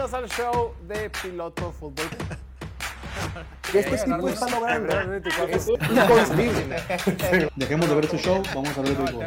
[0.00, 2.06] Bienvenidos al show de Piloto Fútbol.
[3.74, 4.92] Este tipo está logrando
[5.46, 6.82] es inconcebible.
[7.54, 9.26] Dejemos de ver su show, vamos a ver el béisbol.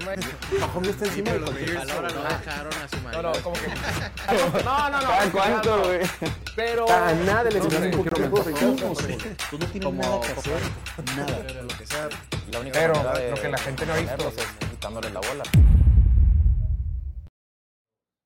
[0.60, 2.24] Mahomes está encima de Los cualquier Bills Ahora no no.
[2.24, 3.22] dejaron a su No, marido.
[3.22, 4.64] no, como que.
[4.66, 5.08] No, no, no.
[5.08, 6.00] ¿Cada cuánto, güey?
[6.56, 6.90] Pero.
[6.92, 8.04] A nada le No enseñaron un.
[9.50, 10.62] Tú no tienes nada que hacer.
[11.16, 11.38] Nada.
[11.48, 12.10] Pero lo que sea,
[12.52, 12.94] la única Pero
[13.36, 14.28] lo que la gente no ha visto.
[14.36, 15.44] es quitándole la bola.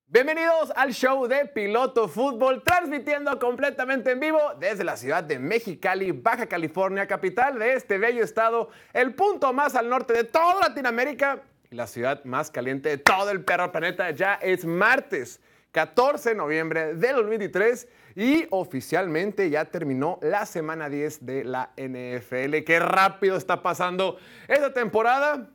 [0.10, 6.14] Bienvenidos al show de Piloto Fútbol, transmitiendo completamente en vivo desde la ciudad de Mexicali,
[6.14, 11.42] Baja California, capital de este bello estado, el punto más al norte de toda Latinoamérica
[11.70, 14.10] y la ciudad más caliente de todo el perro planeta.
[14.12, 15.42] Ya es martes,
[15.74, 22.64] 14 de noviembre del 2023 y oficialmente ya terminó la semana 10 de la NFL.
[22.66, 25.50] Qué rápido está pasando esta temporada.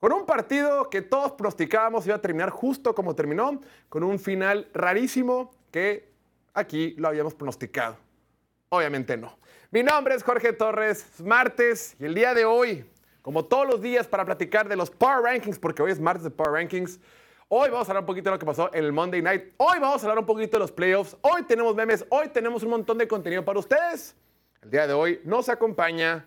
[0.00, 3.60] Con un partido que todos pronosticábamos iba a terminar justo como terminó,
[3.90, 6.10] con un final rarísimo que
[6.54, 7.98] aquí lo habíamos pronosticado.
[8.70, 9.36] Obviamente no.
[9.70, 13.82] Mi nombre es Jorge Torres, es martes y el día de hoy, como todos los
[13.82, 16.98] días para platicar de los Power Rankings, porque hoy es martes de Power Rankings,
[17.48, 19.78] hoy vamos a hablar un poquito de lo que pasó en el Monday Night, hoy
[19.80, 22.96] vamos a hablar un poquito de los playoffs, hoy tenemos memes, hoy tenemos un montón
[22.96, 24.16] de contenido para ustedes.
[24.62, 26.24] El día de hoy nos acompaña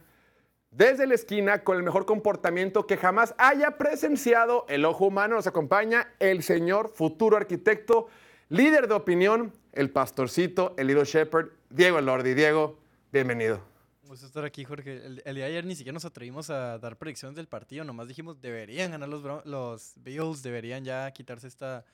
[0.76, 5.46] desde la esquina, con el mejor comportamiento que jamás haya presenciado el ojo humano, nos
[5.46, 8.08] acompaña el señor futuro arquitecto,
[8.50, 12.34] líder de opinión, el pastorcito, el Little Shepherd, Diego Elordi.
[12.34, 12.80] Diego,
[13.12, 13.62] bienvenido.
[14.02, 15.06] Un gusto estar aquí, Jorge.
[15.06, 18.08] El, el día de ayer ni siquiera nos atrevimos a dar predicciones del partido, nomás
[18.08, 21.86] dijimos deberían ganar los, los Bills, deberían ya quitarse esta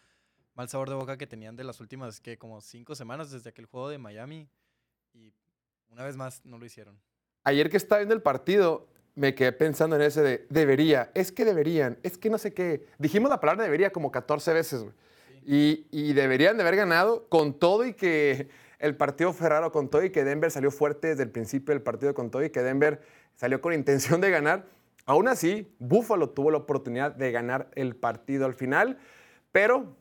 [0.53, 3.65] mal sabor de boca que tenían de las últimas, que como cinco semanas desde aquel
[3.65, 4.47] juego de Miami.
[5.13, 5.33] Y
[5.89, 6.97] una vez más no lo hicieron.
[7.43, 11.45] Ayer que estaba viendo el partido, me quedé pensando en ese de debería, es que
[11.45, 12.85] deberían, es que no sé qué.
[12.97, 14.93] Dijimos la palabra debería como 14 veces, güey.
[15.45, 19.89] Y, y deberían de haber ganado con todo y que el partido fue raro, con
[19.89, 22.61] todo y que Denver salió fuerte desde el principio del partido, con todo y que
[22.61, 23.01] Denver
[23.35, 24.65] salió con intención de ganar.
[25.05, 28.99] Aún así, Buffalo tuvo la oportunidad de ganar el partido al final,
[29.51, 29.95] pero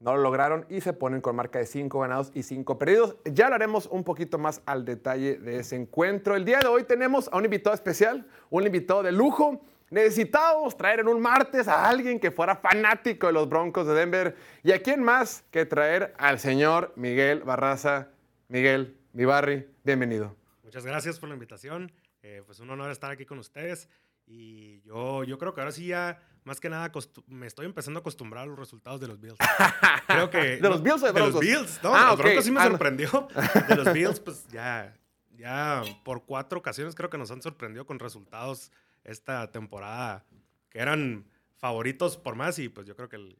[0.00, 3.16] no lo lograron y se ponen con marca de 5 ganados y 5 perdidos.
[3.24, 6.36] Ya hablaremos un poquito más al detalle de ese encuentro.
[6.36, 9.60] El día de hoy tenemos a un invitado especial, un invitado de lujo.
[9.90, 14.36] Necesitábamos traer en un martes a alguien que fuera fanático de los Broncos de Denver.
[14.62, 18.08] ¿Y a quién más que traer al señor Miguel Barraza?
[18.48, 20.36] Miguel, mi Barry, bienvenido.
[20.62, 21.90] Muchas gracias por la invitación.
[22.22, 23.88] Eh, pues un honor estar aquí con ustedes.
[24.26, 26.90] Y yo, yo creo que ahora sí ya, más que nada,
[27.28, 29.36] me estoy empezando a acostumbrar a los resultados de los Bills.
[30.08, 30.56] Creo que...
[30.56, 31.38] ¿De los Bills o de De los?
[31.38, 31.80] Bills.
[31.82, 32.70] No, Ah, los sí me Ah, no.
[32.72, 33.28] sorprendió.
[33.68, 34.96] De los Bills, pues ya,
[35.36, 38.72] ya por cuatro ocasiones creo que nos han sorprendido con resultados
[39.04, 40.24] esta temporada
[40.70, 41.24] que eran
[41.56, 43.38] favoritos por más y pues yo creo que el,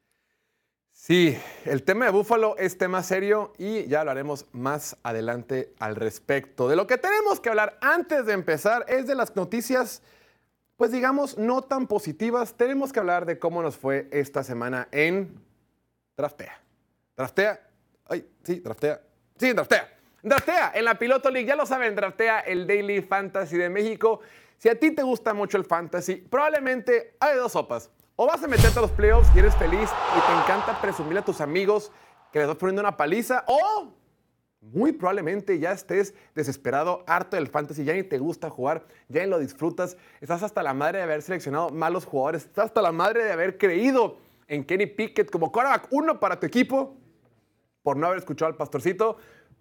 [0.92, 6.68] Sí, el tema de Búfalo es tema serio y ya hablaremos más adelante al respecto.
[6.68, 10.02] De lo que tenemos que hablar antes de empezar es de las noticias,
[10.78, 12.54] pues digamos, no tan positivas.
[12.54, 15.42] Tenemos que hablar de cómo nos fue esta semana en
[16.16, 16.62] Draftea.
[17.16, 17.60] Draftea.
[18.06, 19.02] Ay, sí, Draftea.
[19.36, 19.92] Sí, Draftea.
[20.22, 24.20] Draftea, en la Piloto League, ya lo saben, Draftea, el Daily Fantasy de México.
[24.56, 27.90] Si a ti te gusta mucho el fantasy, probablemente hay dos sopas.
[28.14, 31.24] O vas a meterte a los playoffs y eres feliz y te encanta presumir a
[31.24, 31.90] tus amigos
[32.32, 33.94] que les vas poniendo una paliza, o
[34.60, 39.30] muy probablemente ya estés desesperado, harto del fantasy, ya ni te gusta jugar, ya ni
[39.30, 43.24] lo disfrutas, estás hasta la madre de haber seleccionado malos jugadores, estás hasta la madre
[43.24, 46.96] de haber creído en Kenny Pickett como quarterback uno para tu equipo,
[47.82, 49.16] por no haber escuchado al pastorcito.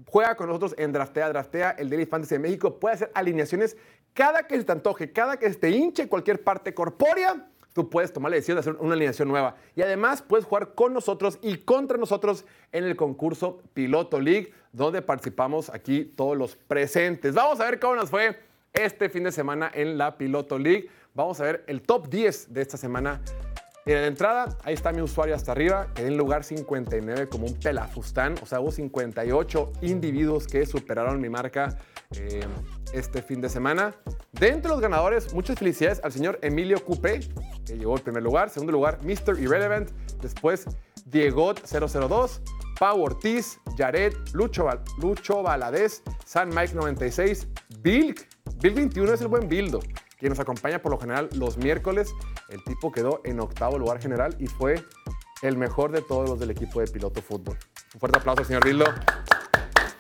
[0.06, 2.80] Juega con nosotros en Draftea, Draftea, el Daily Fantasy de México.
[2.80, 3.78] Puede hacer alineaciones
[4.14, 7.50] cada que se te antoje, cada que se te hinche cualquier parte corpórea.
[7.74, 9.56] Tú puedes tomar la decisión de hacer una alineación nueva.
[9.76, 15.02] Y además puedes jugar con nosotros y contra nosotros en el concurso Piloto League, donde
[15.02, 17.34] participamos aquí todos los presentes.
[17.34, 18.40] Vamos a ver cómo nos fue
[18.74, 20.90] este fin de semana en la Piloto League.
[21.14, 23.22] Vamos a ver el top 10 de esta semana
[23.88, 27.58] Mira, de entrada, ahí está mi usuario hasta arriba, quedé en lugar 59 como un
[27.58, 28.36] pelafustán.
[28.44, 31.78] O sea, hubo 58 individuos que superaron mi marca
[32.18, 32.42] eh,
[32.92, 33.96] este fin de semana.
[34.34, 37.22] De los ganadores, muchas felicidades al señor Emilio Cupé,
[37.66, 38.50] que llegó el primer lugar.
[38.50, 39.40] Segundo lugar, Mr.
[39.40, 39.90] Irrelevant.
[40.22, 40.66] Después,
[41.10, 42.42] Diegot 002.
[42.80, 44.70] Pau Ortiz, Jared, Lucho,
[45.00, 47.48] Lucho Valadez, San Mike 96,
[47.80, 48.14] Bill,
[48.58, 49.80] Bill 21 es el buen Bildo,
[50.20, 52.14] quien nos acompaña por lo general los miércoles.
[52.50, 54.86] El tipo quedó en octavo lugar general y fue
[55.42, 57.58] el mejor de todos los del equipo de piloto fútbol.
[57.96, 58.86] Un fuerte aplauso, señor Bildo.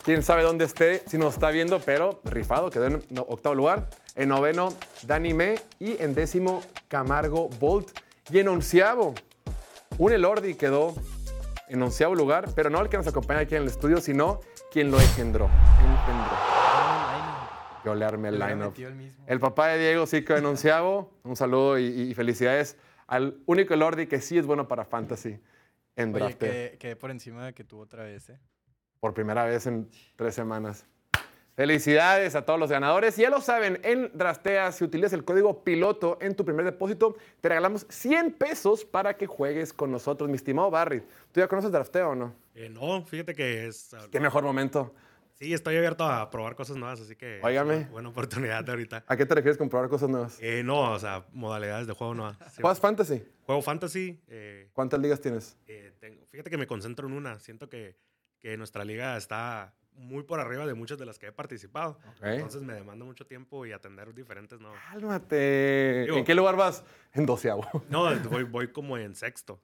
[0.03, 3.89] Quién sabe dónde esté, si nos está viendo, pero rifado, quedó en octavo lugar.
[4.15, 4.69] En noveno,
[5.03, 5.55] Dani Me.
[5.79, 7.89] Y en décimo, Camargo Bolt.
[8.29, 9.15] Y en onceavo,
[9.97, 10.93] un Elordi quedó
[11.67, 14.39] en onceavo lugar, pero no el que nos acompaña aquí en el estudio, sino
[14.71, 15.45] quien lo engendró.
[15.45, 16.37] Engendró.
[17.85, 18.73] Yo le armé el line-up.
[19.27, 21.11] el papá de Diego sí quedó en onceavo.
[21.23, 22.77] Un saludo y, y felicidades
[23.07, 25.39] al único Lordi que sí es bueno para Fantasy
[25.95, 26.51] en Oye, drafteo.
[26.51, 28.39] que, que por encima de que tuvo otra vez, ¿eh?
[28.99, 30.85] por primera vez en tres semanas.
[31.61, 33.17] Felicidades a todos los ganadores.
[33.17, 37.49] Ya lo saben, en Draftea, si utilizas el código piloto en tu primer depósito, te
[37.49, 41.01] regalamos 100 pesos para que juegues con nosotros, mi estimado Barry.
[41.31, 42.35] ¿Tú ya conoces Drafteo o no?
[42.53, 43.89] Eh, no, fíjate que es.
[44.11, 44.93] Qué mejor momento.
[45.33, 47.39] Sí, estoy abierto a probar cosas nuevas, así que.
[47.41, 47.85] Óigame.
[47.85, 49.03] Buena oportunidad de ahorita.
[49.07, 50.37] ¿A qué te refieres con probar cosas nuevas?
[50.39, 52.37] Eh, no, o sea, modalidades de juego nuevas.
[52.51, 53.23] Sí, ¿Juegas Fantasy?
[53.47, 54.21] Juego fantasy.
[54.27, 55.57] eh, ¿Cuántas ligas tienes?
[55.65, 57.39] eh, tengo- fíjate que me concentro en una.
[57.39, 57.95] Siento que,
[58.37, 61.99] que nuestra liga está muy por arriba de muchas de las que he participado.
[62.17, 62.23] Ok.
[62.23, 64.71] Entonces me demanda mucho tiempo y atender diferentes, ¿no?
[64.91, 66.03] Cálmate.
[66.05, 66.83] Digo- ¿En qué lugar vas?
[67.13, 67.65] En doceavo.
[67.89, 69.59] No, voy, voy como en sexto.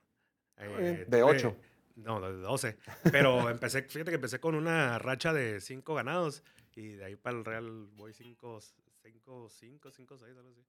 [0.58, 1.56] Eh, de ocho.
[1.96, 2.78] No, de 12.
[3.12, 6.44] Pero empecé, fíjate que empecé con una racha de cinco ganados
[6.76, 8.60] y de ahí para el Real voy cinco,
[9.04, 10.64] cinco, cinco, cinco, seis, algo así.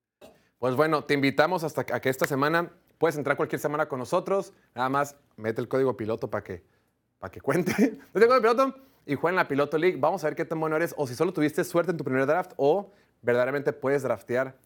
[0.58, 4.52] Pues bueno, te invitamos hasta a que esta semana puedes entrar cualquier semana con nosotros.
[4.74, 6.62] Nada más mete el código piloto para que,
[7.18, 7.72] para que cuente.
[8.12, 8.74] Mete el código piloto
[9.06, 9.96] y juega en la Piloto League.
[9.98, 12.26] Vamos a ver qué tan bueno eres o si solo tuviste suerte en tu primer
[12.26, 12.92] draft o
[13.22, 14.56] verdaderamente puedes draftear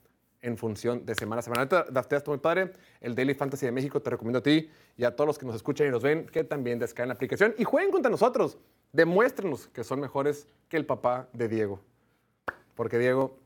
[0.40, 1.62] en función de semana a semana.
[1.62, 2.72] Ahorita drafteas muy padre.
[3.00, 5.56] El Daily Fantasy de México te recomiendo a ti y a todos los que nos
[5.56, 8.58] escuchan y nos ven que también descarguen la aplicación y jueguen contra nosotros.
[8.92, 11.80] Demuéstrenos que son mejores que el papá de Diego.
[12.74, 13.36] Porque Diego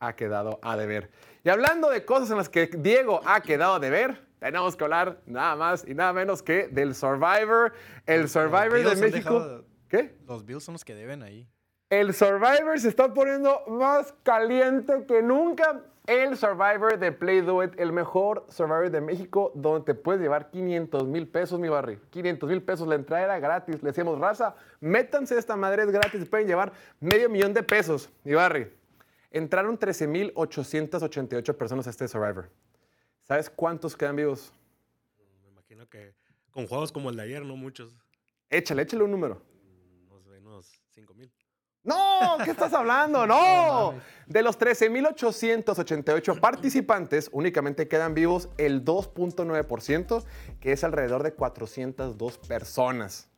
[0.00, 1.10] ha quedado a deber.
[1.44, 5.20] Y hablando de cosas en las que Diego ha quedado a deber, tenemos que hablar
[5.26, 7.72] nada más y nada menos que del Survivor.
[8.06, 9.64] El Survivor de México.
[9.92, 10.16] ¿Qué?
[10.26, 11.46] Los Bills son los que deben ahí.
[11.90, 15.84] El Survivor se está poniendo más caliente que nunca.
[16.06, 20.50] El Survivor de Play Do It, el mejor Survivor de México, donde te puedes llevar
[20.50, 21.98] 500 mil pesos, mi barri.
[22.08, 23.82] 500 mil pesos, la entrada era gratis.
[23.82, 28.32] Le decíamos, raza, métanse esta madre, es gratis, pueden llevar medio millón de pesos, mi
[28.32, 28.72] barri.
[29.30, 32.48] Entraron 13.888 personas a este Survivor.
[33.24, 34.54] ¿Sabes cuántos quedan vivos?
[35.42, 36.14] Me imagino que
[36.50, 37.94] con juegos como el de ayer, no muchos.
[38.48, 39.42] Échale, échale un número.
[40.08, 41.32] No sé, unos cinco mil.
[41.84, 43.26] No, ¿qué estás hablando?
[43.26, 43.94] No.
[44.26, 50.24] De los 13.888 participantes, únicamente quedan vivos el 2.9%,
[50.60, 53.28] que es alrededor de 402 personas.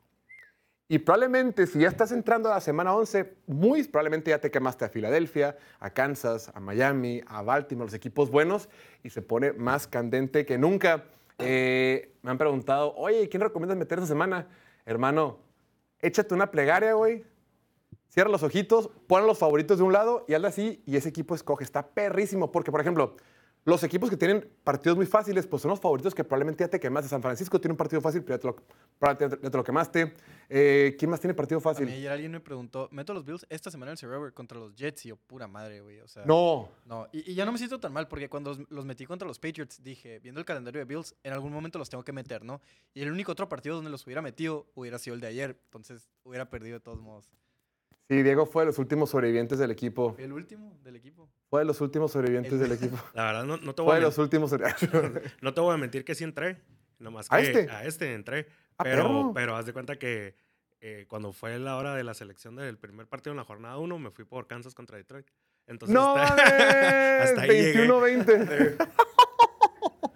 [0.87, 4.85] Y probablemente si ya estás entrando a la semana 11, muy probablemente ya te quemaste
[4.85, 8.69] a Filadelfia, a Kansas, a Miami, a Baltimore, los equipos buenos,
[9.03, 11.05] y se pone más candente que nunca.
[11.39, 14.47] Eh, me han preguntado, oye, ¿quién recomiendas meter esta semana?
[14.85, 15.39] Hermano,
[16.01, 17.25] échate una plegaria, güey.
[18.09, 21.35] Cierra los ojitos, pon los favoritos de un lado y hazle así y ese equipo
[21.35, 21.65] escoge.
[21.65, 23.17] Está perrísimo porque, por ejemplo,
[23.67, 26.79] los equipos que tienen partidos muy fáciles, pues son los favoritos que probablemente ya te
[26.79, 27.09] quemaste.
[27.09, 30.13] San Francisco tiene un partido fácil, pero ya te lo, ya te lo quemaste.
[30.51, 31.89] Eh, ¿Quién más tiene partido A mí fácil?
[31.89, 35.07] ayer alguien me preguntó, ¿meto los Bills esta semana en el Survivor contra los Jets?
[35.07, 35.99] Y yo, pura madre, güey.
[36.01, 36.69] O sea, No.
[36.85, 39.27] No, y, y ya no me siento tan mal porque cuando los, los metí contra
[39.27, 42.45] los Patriots dije, viendo el calendario de Bills, en algún momento los tengo que meter,
[42.45, 42.61] ¿no?
[42.93, 46.11] Y el único otro partido donde los hubiera metido hubiera sido el de ayer, entonces
[46.23, 47.33] hubiera perdido de todos modos.
[48.09, 50.15] Sí, Diego fue de los últimos sobrevivientes del equipo.
[50.19, 51.29] El último del equipo.
[51.49, 52.97] Fue de los últimos sobrevivientes El- del equipo.
[53.15, 54.53] La verdad, no, no te voy Fue a de los últimos
[55.41, 56.61] no te voy a mentir que sí entré.
[56.99, 57.71] Nomás que ¿A este?
[57.71, 58.47] A este entré.
[58.79, 59.33] Ah, Pero, perro.
[59.35, 60.35] pero haz de cuenta que
[60.81, 63.99] eh, cuando fue la hora de la selección del primer partido en la jornada 1,
[63.99, 65.27] me fui por Kansas contra Detroit.
[65.67, 66.43] Entonces, ¡No hasta,
[67.23, 67.89] hasta ahí llegué.
[67.89, 68.77] 21-20.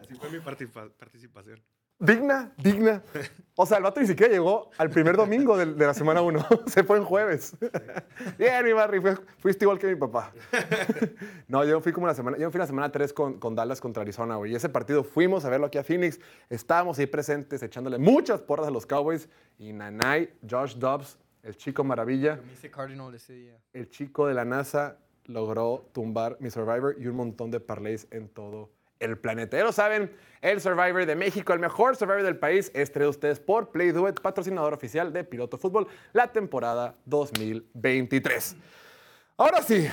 [0.02, 1.62] Así fue mi partipa- participación.
[2.00, 3.02] Digna, digna.
[3.56, 6.46] O sea, el vato ni siquiera llegó al primer domingo de, la semana 1.
[6.68, 7.56] Se fue en jueves.
[8.38, 9.02] Bien, mi Barry,
[9.38, 10.32] fuiste igual que mi papá.
[11.48, 14.02] No, yo fui como la semana, yo fui la semana 3 con, con Dallas contra
[14.02, 14.52] Arizona, güey.
[14.52, 16.20] Y ese partido fuimos a verlo aquí a Phoenix.
[16.48, 19.28] Estábamos ahí presentes, echándole muchas porras a los Cowboys.
[19.58, 22.38] Y Nanay, Josh Dobbs, el chico maravilla,
[23.72, 28.28] el chico de la NASA, logró tumbar mi Survivor y un montón de parlays en
[28.28, 29.58] todo el planeta.
[29.62, 33.70] Lo saben, el Survivor de México, el mejor Survivor del país, es traído ustedes por
[33.70, 38.56] Play Do It, patrocinador oficial de Piloto Fútbol, la temporada 2023.
[39.36, 39.88] Ahora sí,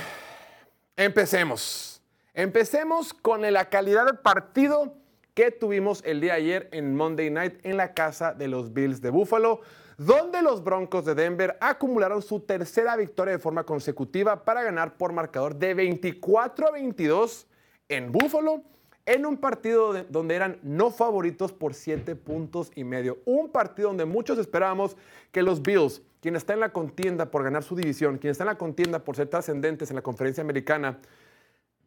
[0.96, 2.02] empecemos.
[2.34, 4.94] Empecemos con la calidad del partido
[5.34, 9.10] que tuvimos el día ayer en Monday Night en la casa de los Bills de
[9.10, 9.60] Buffalo,
[9.98, 15.12] donde los Broncos de Denver acumularon su tercera victoria de forma consecutiva para ganar por
[15.12, 17.46] marcador de 24 a 22
[17.88, 18.62] en Buffalo,
[19.06, 23.18] en un partido de- donde eran no favoritos por 7 puntos y medio.
[23.24, 24.96] Un partido donde muchos esperábamos
[25.32, 28.48] que los Bills, quien está en la contienda por ganar su división, quien está en
[28.48, 30.98] la contienda por ser trascendentes en la conferencia americana,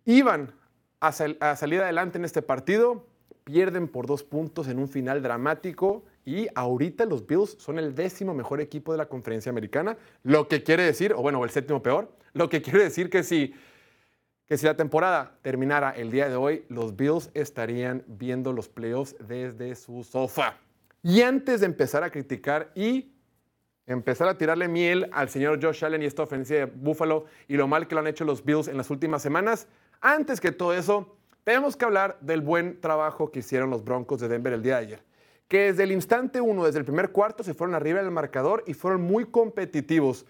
[0.06, 0.54] iban
[1.02, 3.06] a, a salir adelante en este partido
[3.46, 8.36] pierden por dos puntos en un final dramático y ahorita los Bills son el décimo
[8.36, 12.12] mejor equipo de la conferencia americana, lo que quiere decir, o bueno, el séptimo peor,
[12.34, 13.56] lo que quiere decir que si,
[14.50, 19.16] que si la temporada terminara el día de hoy, los Bills estarían viendo los playoffs
[19.20, 20.58] desde su sofá.
[21.04, 23.14] Y antes de empezar a criticar y
[23.86, 27.68] empezar a tirarle miel al señor Josh Allen y esta ofensiva de Buffalo y lo
[27.68, 29.68] mal que lo han hecho los Bills en las últimas semanas,
[30.02, 34.30] antes que todo eso, tenemos que hablar del buen trabajo que hicieron los Broncos de
[34.30, 35.04] Denver el día de ayer.
[35.48, 38.74] Que desde el instante uno, desde el primer cuarto, se fueron arriba del marcador y
[38.74, 40.26] fueron muy competitivos.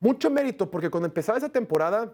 [0.00, 2.12] Mucho mérito, porque cuando empezaba esa temporada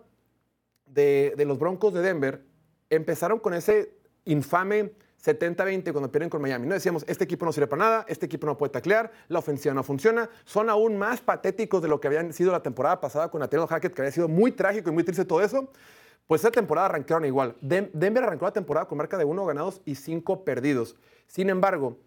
[0.95, 2.45] de, los Broncos de Denver,
[2.91, 6.67] empezaron con ese infame 70-20 cuando pierden con Miami.
[6.67, 9.75] No decíamos, este equipo no sirve para nada, este equipo no puede taclear, la ofensiva
[9.75, 10.29] no funciona.
[10.45, 13.95] Son aún más patéticos de lo que habían sido la temporada pasada con Nathaniel Hackett,
[13.95, 15.69] que había sido muy trágico y muy triste todo eso.
[16.27, 17.57] Pues esa temporada arrancaron igual.
[17.61, 20.97] Denver arrancó la temporada con marca de 1 ganados y 5 perdidos.
[21.27, 21.99] Sin embargo,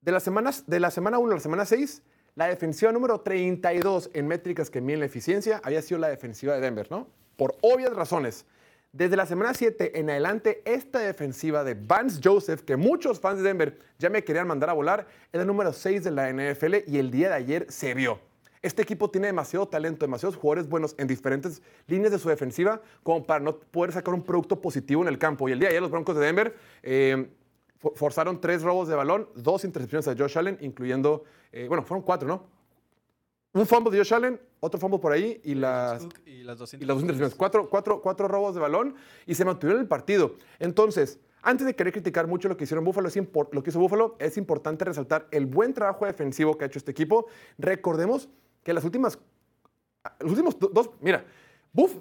[0.00, 2.02] de, las semanas, de la semana 1 a la semana 6,
[2.36, 6.60] la defensiva número 32 en métricas que miden la eficiencia había sido la defensiva de
[6.60, 7.08] Denver, ¿no?
[7.40, 8.44] Por obvias razones.
[8.92, 13.44] Desde la semana 7 en adelante, esta defensiva de Vance Joseph, que muchos fans de
[13.44, 16.98] Denver ya me querían mandar a volar, era el número 6 de la NFL y
[16.98, 18.20] el día de ayer se vio.
[18.60, 23.24] Este equipo tiene demasiado talento, demasiados jugadores buenos en diferentes líneas de su defensiva como
[23.24, 25.48] para no poder sacar un producto positivo en el campo.
[25.48, 27.26] Y el día de ayer los Broncos de Denver eh,
[27.78, 32.04] for- forzaron tres robos de balón, dos intercepciones a Josh Allen, incluyendo, eh, bueno, fueron
[32.04, 32.59] cuatro, ¿no?
[33.52, 36.78] Un fumble de Josh Allen, otro fumble por ahí y las, y las dos y
[36.78, 37.34] las dos intercepciones.
[37.34, 38.94] Cuatro, cuatro, cuatro robos de balón
[39.26, 40.36] y se mantuvieron en el partido.
[40.60, 44.14] Entonces, antes de querer criticar mucho lo que hicieron Buffalo, es lo que hizo Buffalo,
[44.20, 47.26] es importante resaltar el buen trabajo defensivo que ha hecho este equipo.
[47.58, 48.28] Recordemos
[48.62, 49.18] que las últimas,
[50.20, 51.24] los últimos do- dos, mira,
[51.72, 51.96] Buff,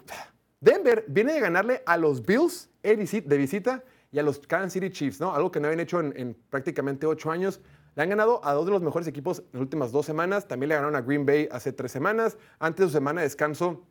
[0.59, 4.73] Denver viene de ganarle a los Bills de visi- de visita y a los Kansas
[4.73, 5.33] City Chiefs, ¿no?
[5.33, 7.59] Algo que no habían hecho en, en prácticamente ocho años.
[7.95, 10.47] Le han ganado a dos de los mejores equipos en las últimas dos semanas.
[10.47, 12.37] También le ganaron a Green Bay hace tres semanas.
[12.59, 13.83] Antes de su semana de descanso,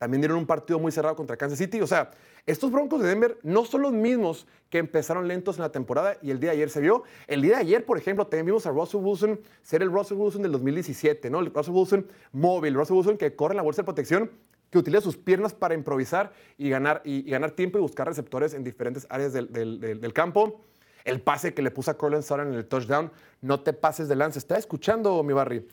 [0.00, 1.78] también dieron un partido muy cerrado contra Kansas City.
[1.82, 2.10] O sea,
[2.46, 6.30] estos Broncos de Denver no son los mismos que empezaron lentos en la temporada y
[6.30, 7.02] el día de ayer se vio.
[7.26, 10.40] El día de ayer, por ejemplo, también vimos a Russell Wilson ser el Russell Wilson
[10.40, 11.40] del 2017, ¿no?
[11.40, 14.30] El Russell Wilson móvil, Russell Wilson que corre la bolsa de protección,
[14.70, 18.64] que utiliza sus piernas para improvisar y ganar, y, ganar tiempo y buscar receptores en
[18.64, 20.62] diferentes áreas del campo.
[21.04, 24.16] El pase que le puso a Cortland Sutton en el touchdown, no te pases de
[24.16, 24.38] lanza.
[24.38, 25.66] Está escuchando, mi Barry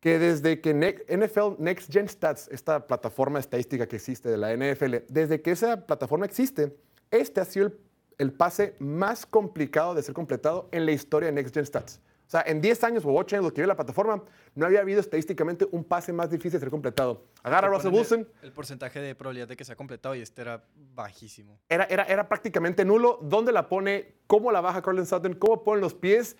[0.00, 4.96] que desde que NFL Next Gen Stats, esta plataforma estadística que existe de la NFL,
[5.08, 6.74] desde que esa plataforma existe,
[7.10, 7.78] este ha sido el,
[8.18, 12.00] el pase más complicado de ser completado en la historia de Next Gen Stats.
[12.30, 14.22] O sea, en 10 años o 8 años lo que lleva la plataforma,
[14.54, 17.24] no había habido estadísticamente un pase más difícil de ser completado.
[17.42, 20.42] Agarra a Russell Wilson, El, el porcentaje de probabilidad de que sea completado y este
[20.42, 20.62] era
[20.94, 21.58] bajísimo.
[21.68, 23.18] era, era, era prácticamente nulo.
[23.20, 24.14] ¿Dónde la pone?
[24.28, 25.34] ¿Cómo la baja Cortland Sutton?
[25.34, 26.36] ¿Cómo ponen los pies?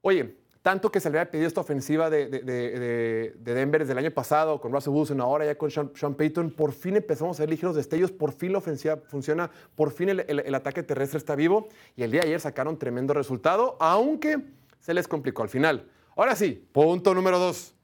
[0.00, 3.80] Oye, tanto que se le había pedido esta ofensiva de, de- de- de- de Denver
[3.80, 6.94] desde el año pasado, con Russell Wilson, ahora ya con Sean, Sean Payton, por fin
[6.94, 10.54] empezamos a ver ligeros destellos, por fin la ofensiva funciona, por fin el, el- el
[10.54, 11.66] ataque terrestre está vivo
[11.96, 14.38] y el día de ayer sacaron tremendo resultado, aunque
[14.80, 15.90] se les complicó al final.
[16.16, 17.74] Ahora sí, punto número dos.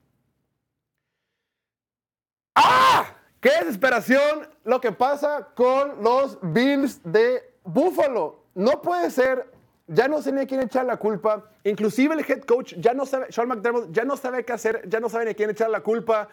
[2.54, 3.14] ¡Ah!
[3.40, 8.44] ¡Qué desesperación lo que pasa con los Bills de Buffalo!
[8.54, 9.50] No puede ser,
[9.86, 11.50] ya no sé ni a quién echar la culpa.
[11.64, 15.00] Inclusive el head coach ya no sabe, Sean McDermott ya no sabe qué hacer, ya
[15.00, 16.28] no sabe ni a quién echar la culpa.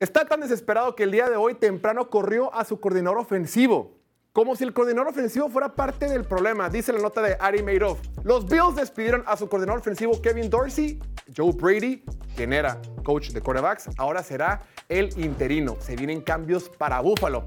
[0.00, 3.97] Está tan desesperado que el día de hoy temprano corrió a su coordinador ofensivo.
[4.32, 8.00] Como si el coordinador ofensivo fuera parte del problema, dice la nota de Ari Madoff.
[8.24, 10.98] Los Bills despidieron a su coordinador ofensivo Kevin Dorsey.
[11.36, 12.02] Joe Brady,
[12.36, 15.76] quien era coach de quarterbacks, ahora será el interino.
[15.80, 17.44] Se vienen cambios para Buffalo.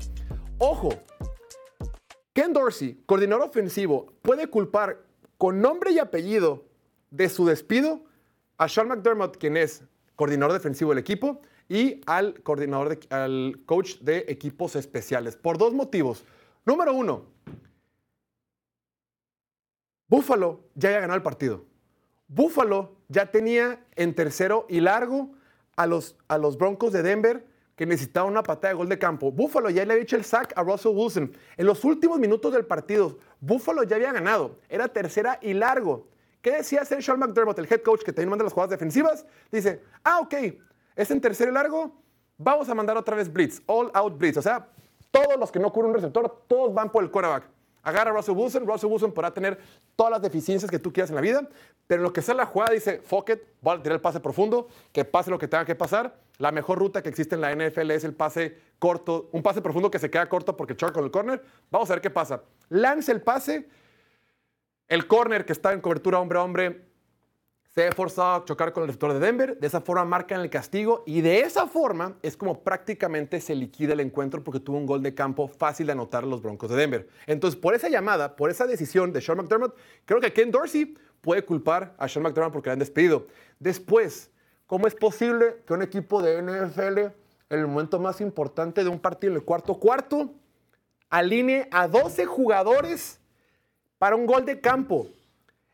[0.58, 0.90] Ojo,
[2.34, 5.00] Ken Dorsey, coordinador ofensivo, puede culpar
[5.38, 6.66] con nombre y apellido
[7.10, 8.04] de su despido
[8.58, 9.84] a Sean McDermott, quien es
[10.16, 15.74] coordinador defensivo del equipo, y al coordinador, de- al coach de equipos especiales, por dos
[15.74, 16.24] motivos.
[16.66, 17.26] Número uno,
[20.08, 21.66] Buffalo ya había ganado el partido.
[22.28, 25.32] Buffalo ya tenía en tercero y largo
[25.76, 29.32] a los, a los Broncos de Denver que necesitaban una patada de gol de campo.
[29.32, 31.36] Buffalo ya le había hecho el sack a Russell Wilson.
[31.58, 34.60] En los últimos minutos del partido, Buffalo ya había ganado.
[34.70, 36.08] Era tercera y largo.
[36.42, 39.26] ¿Qué decía hacer Sean McDermott, el head coach que también manda las jugadas defensivas?
[39.52, 40.34] Dice, ah, ok,
[40.96, 41.96] es en tercero y largo,
[42.38, 44.38] vamos a mandar otra vez blitz, all out blitz.
[44.38, 44.68] O sea,
[45.12, 47.44] todos los que no cubren un receptor, todos van por el quarterback.
[47.84, 49.60] Agarra a Russell Wilson, Russell Wilson podrá tener
[49.96, 51.48] todas las deficiencias que tú quieras en la vida,
[51.88, 54.20] pero en lo que sea la jugada dice, fuck it, voy a tirar el pase
[54.20, 56.16] profundo, que pase lo que tenga que pasar.
[56.38, 59.90] La mejor ruta que existe en la NFL es el pase corto, un pase profundo
[59.90, 61.44] que se queda corto porque choca con el corner.
[61.72, 62.44] Vamos a ver qué pasa.
[62.70, 63.68] Lanza el pase,
[64.88, 66.91] El corner que está en cobertura hombre a hombre
[67.74, 69.58] se ha forzado a chocar con el receptor de Denver.
[69.58, 73.94] De esa forma marcan el castigo y de esa forma es como prácticamente se liquida
[73.94, 76.76] el encuentro porque tuvo un gol de campo fácil de anotar a los Broncos de
[76.76, 77.08] Denver.
[77.28, 79.76] Entonces, por esa llamada, por esa decisión de Sean McDermott,
[80.06, 83.28] creo que Ken Dorsey puede culpar a Sean McDermott porque le han despedido.
[83.58, 84.32] Después,
[84.68, 87.14] ¿cómo es posible que un equipo de NFL, en
[87.60, 90.34] el momento más importante de un partido, en el cuarto cuarto,
[91.10, 93.22] alinee a 12 jugadores
[93.98, 95.08] para un gol de campo?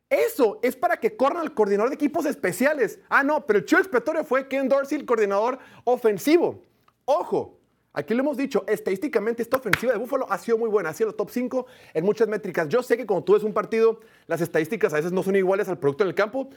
[0.09, 2.99] Eso es para que corran al coordinador de equipos especiales.
[3.09, 6.63] Ah, no, pero el chivo expiatorio fue Ken Dorsey, el coordinador ofensivo.
[7.03, 7.59] Ojo,
[7.91, 11.13] aquí lo hemos dicho, estadísticamente esta ofensiva de Buffalo ha sido muy buena, ha sido
[11.13, 12.69] top 5 en muchas métricas.
[12.69, 15.67] Yo sé que cuando tú ves un partido, las estadísticas a veces no son iguales
[15.67, 16.49] al producto en el campo,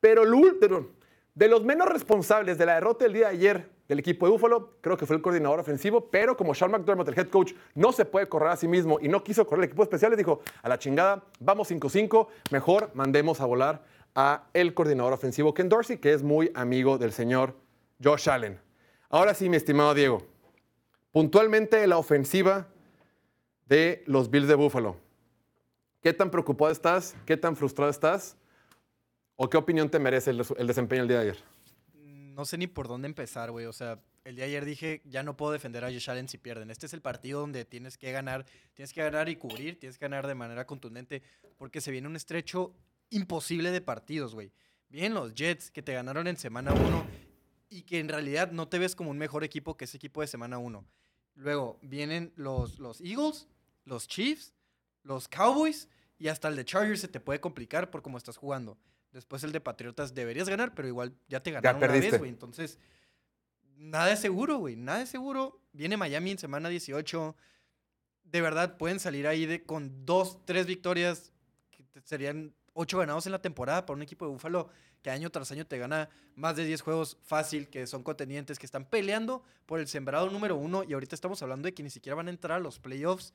[0.00, 0.88] pero el último,
[1.36, 4.72] de los menos responsables de la derrota del día de ayer del equipo de Buffalo,
[4.80, 8.06] creo que fue el coordinador ofensivo, pero como Sean McDermott, el head coach, no se
[8.06, 10.68] puede correr a sí mismo y no quiso correr el equipo especial, les dijo, a
[10.68, 16.14] la chingada, vamos 5-5, mejor mandemos a volar a el coordinador ofensivo Ken Dorsey, que
[16.14, 17.54] es muy amigo del señor
[18.02, 18.58] Josh Allen.
[19.10, 20.22] Ahora sí, mi estimado Diego,
[21.12, 22.66] puntualmente la ofensiva
[23.66, 24.96] de los Bills de Buffalo.
[26.00, 27.14] ¿Qué tan preocupado estás?
[27.26, 28.38] ¿Qué tan frustrado estás?
[29.36, 31.44] ¿O qué opinión te merece el, desempeño el día de ayer?
[32.34, 33.66] No sé ni por dónde empezar, güey.
[33.66, 36.38] O sea, el día de ayer dije, ya no puedo defender a Josh Allen si
[36.38, 36.70] pierden.
[36.70, 40.06] Este es el partido donde tienes que ganar, tienes que ganar y cubrir, tienes que
[40.06, 41.22] ganar de manera contundente,
[41.58, 42.74] porque se viene un estrecho
[43.10, 44.52] imposible de partidos, güey.
[44.88, 47.06] Vienen los Jets que te ganaron en semana 1
[47.68, 50.28] y que en realidad no te ves como un mejor equipo que ese equipo de
[50.28, 50.84] semana 1.
[51.34, 53.48] Luego vienen los, los Eagles,
[53.84, 54.54] los Chiefs,
[55.02, 55.88] los Cowboys
[56.18, 58.78] y hasta el de Chargers se te puede complicar por cómo estás jugando.
[59.16, 62.10] Después el de Patriotas deberías ganar, pero igual ya te ganaron una perdiste.
[62.10, 62.30] vez, güey.
[62.30, 62.78] Entonces,
[63.78, 64.76] nada es seguro, güey.
[64.76, 65.58] Nada es seguro.
[65.72, 67.34] Viene Miami en semana 18.
[68.24, 71.32] De verdad, pueden salir ahí de, con dos, tres victorias,
[71.70, 74.68] que serían ocho ganados en la temporada para un equipo de Búfalo
[75.00, 78.66] que año tras año te gana más de 10 juegos fácil, que son contendientes, que
[78.66, 80.84] están peleando por el sembrado número uno.
[80.84, 83.32] Y ahorita estamos hablando de que ni siquiera van a entrar a los playoffs.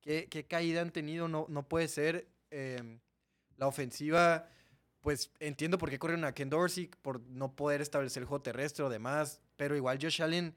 [0.00, 1.28] ¿Qué, qué caída han tenido?
[1.28, 2.26] No, no puede ser.
[2.50, 2.98] Eh,
[3.58, 4.48] la ofensiva,
[5.00, 8.84] pues entiendo por qué corrieron a Ken Dorsey, por no poder establecer el juego terrestre
[8.84, 9.40] o demás.
[9.56, 10.54] Pero igual Josh Allen,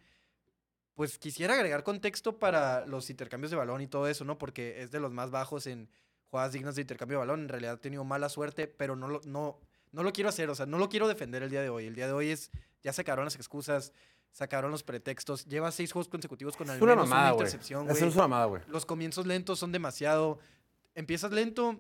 [0.96, 4.38] pues quisiera agregar contexto para los intercambios de balón y todo eso, ¿no?
[4.38, 5.90] Porque es de los más bajos en
[6.30, 7.42] jugadas dignas de intercambio de balón.
[7.42, 9.60] En realidad ha tenido mala suerte, pero no lo, no,
[9.92, 11.88] no lo quiero hacer, o sea, no lo quiero defender el día de hoy.
[11.88, 12.52] El día de hoy es,
[12.82, 13.94] ya sacaron las excusas,
[14.32, 15.46] sacaron los pretextos.
[15.46, 17.46] Lleva seis juegos consecutivos con al una menos mamada, una güey.
[17.46, 17.96] intercepción, güey.
[17.96, 18.62] es una mamada, güey.
[18.68, 20.40] Los comienzos lentos son demasiado.
[20.96, 21.80] Empiezas lento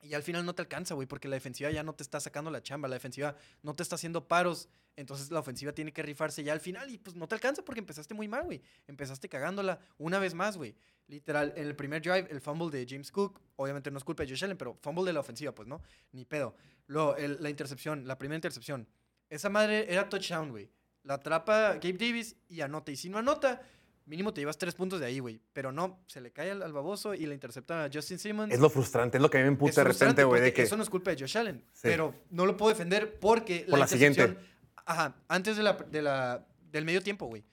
[0.00, 2.50] y al final no te alcanza, güey, porque la defensiva ya no te está sacando
[2.50, 6.42] la chamba, la defensiva no te está haciendo paros, entonces la ofensiva tiene que rifarse
[6.44, 8.62] ya al final y pues no te alcanza porque empezaste muy mal, güey.
[8.86, 10.74] Empezaste cagándola una vez más, güey.
[11.06, 14.28] Literal, en el primer drive, el fumble de James Cook, obviamente no es culpa de
[14.30, 15.80] Josh Allen, pero fumble de la ofensiva, pues, ¿no?
[16.12, 16.54] Ni pedo.
[16.86, 18.86] Luego, el- la intercepción, la primera intercepción.
[19.30, 20.70] Esa madre era touchdown, güey.
[21.04, 22.90] La atrapa Gabe Davis y anota.
[22.92, 23.62] Y si no anota,
[24.08, 25.40] mínimo te llevas tres puntos de ahí, güey.
[25.52, 28.52] Pero no, se le cae al, al baboso y la intercepta a Justin Simmons.
[28.52, 30.62] Es lo frustrante, es lo que a mí me emputa de repente, güey, de que...
[30.62, 31.62] Eso no es culpa de Josh Allen.
[31.72, 31.80] Sí.
[31.82, 34.22] Pero no lo puedo defender porque Por la siguiente.
[34.22, 34.48] intercepción-
[34.86, 37.44] Ajá, antes de la, de la- del medio tiempo, güey.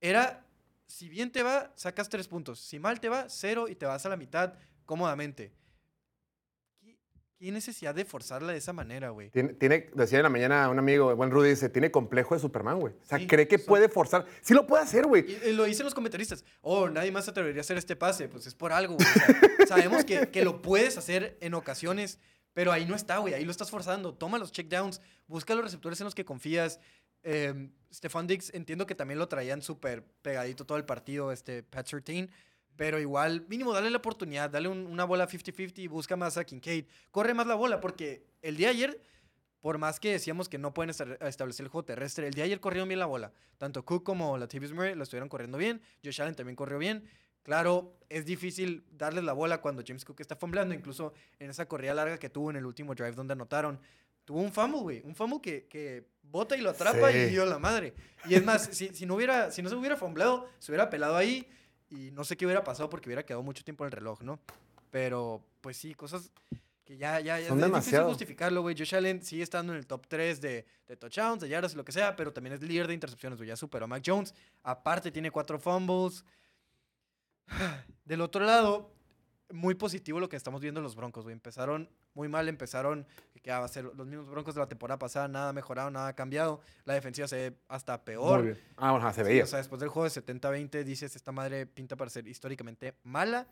[0.00, 0.44] Era,
[0.86, 2.60] si bien te va, sacas tres puntos.
[2.60, 4.54] Si mal te va, cero y te vas a la mitad
[4.84, 5.52] cómodamente.
[7.44, 9.30] ¿Qué, necesidad de forzarla de esa manera, güey?
[9.30, 12.80] Tiene, tiene- decía en la mañana un amigo, buen Rudy, dice, tiene complejo de Superman,
[12.80, 12.94] güey.
[12.94, 14.24] O sea, Sí, cree que puede forzar.
[14.40, 15.24] Sí lo puede hacer, güey.
[15.44, 16.44] Y, y lo dicen los comentaristas.
[16.62, 18.28] Oh, nadie más se atrevería a hacer este pase.
[18.28, 19.06] Pues es por algo, güey.
[19.06, 22.18] O sea, sabemos que, que lo puedes hacer en ocasiones,
[22.52, 23.34] pero ahí no está, güey.
[23.34, 24.14] Ahí lo estás forzando.
[24.14, 26.80] Toma los checkdowns, busca los receptores en los que confías.
[27.22, 31.86] Eh, Stefan Diggs, entiendo que también lo traían súper pegadito todo el partido, este Pat
[31.86, 32.30] Surtain.
[32.76, 36.44] Pero igual, mínimo, dale la oportunidad, dale un- una bola 50-50 y busca más a
[36.44, 36.86] Kincaid.
[37.10, 39.00] Corre más la bola, porque el día de ayer
[39.60, 42.60] por más que decíamos que no pueden establecer el juego terrestre, el día de ayer
[42.60, 43.32] corrieron bien la bola.
[43.56, 45.80] Tanto Cook como Latavius Murray lo estuvieron corriendo bien.
[46.04, 47.08] Josh Allen también corrió bien.
[47.42, 50.74] Claro, es difícil darles la bola cuando James Cook está fumbleando.
[50.74, 53.80] Incluso en esa corrida larga que tuvo en el último drive donde anotaron,
[54.26, 55.00] tuvo un fumble, güey.
[55.02, 57.16] Un fumble que, que bota y lo atrapa Sí.
[57.16, 57.94] y dio la madre.
[58.26, 61.16] Y es más, si, si no hubiera, si no se hubiera fumbleado, se hubiera pelado
[61.16, 61.48] ahí
[61.94, 64.38] y no sé qué hubiera pasado porque hubiera quedado mucho tiempo en el reloj, ¿no?
[64.90, 66.30] Pero, pues sí, cosas
[66.84, 68.04] que ya, ya, ya Son es demasiado.
[68.06, 68.76] difícil justificarlo, güey.
[68.76, 71.84] Josh Allen sigue estando en el top 3 de, de touchdowns, de yardas y lo
[71.84, 73.48] que sea, pero también es líder de intercepciones, güey.
[73.48, 74.34] Ya superó a Mac Jones.
[74.62, 76.24] Aparte tiene cuatro fumbles.
[78.04, 78.93] Del otro lado,
[79.54, 81.32] muy positivo lo que estamos viendo en los Broncos, güey.
[81.32, 83.06] Empezaron muy mal, empezaron
[83.42, 86.60] que va a ser los mismos Broncos de la temporada pasada, nada mejorado, nada cambiado.
[86.84, 88.38] La defensiva se ve hasta peor.
[88.40, 88.60] Muy bien.
[88.76, 89.44] Ah, bueno, se Sí, veía.
[89.44, 93.46] o sea, después del juego de 70-20 dices, esta madre pinta para ser históricamente mala.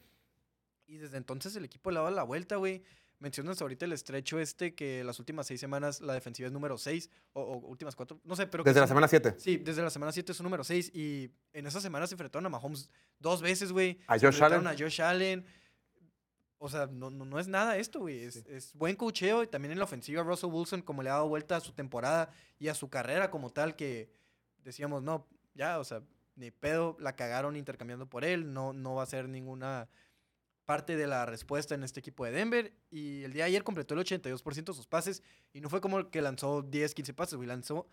[0.87, 2.83] Y desde entonces el equipo le ha dado la vuelta, güey.
[3.19, 7.09] mencionas ahorita el estrecho este que las últimas seis semanas la defensiva es número 6
[7.35, 8.65] o, o últimas cuatro, no sé, pero...
[8.65, 9.35] Desde la son- semana 7.
[9.39, 12.45] Sí, desde la semana 7 es un número 6 y en esa semana se enfrentaron
[12.47, 14.01] a Mahomes dos veces, güey.
[14.09, 14.67] A Se Josh Allen.
[14.67, 15.45] A Josh Allen.
[16.65, 18.23] O sea, no, no, no es nada esto, güey.
[18.23, 21.29] Es, es buen cocheo y también en la ofensiva Russell Wilson como le ha dado
[21.29, 24.13] vuelta a su temporada y a su carrera como tal que
[24.63, 26.05] decíamos, no, ya, o sea,
[26.37, 29.89] ni pedo, la cagaron intercambiando por él, no, no va a ser ninguna
[30.65, 32.73] parte de la respuesta en este equipo de Denver.
[32.93, 36.11] Y el día de ayer completó el 82% de sus pases y no fue como
[36.11, 37.89] que lanzó 10, 15 pases, güey, lanzó,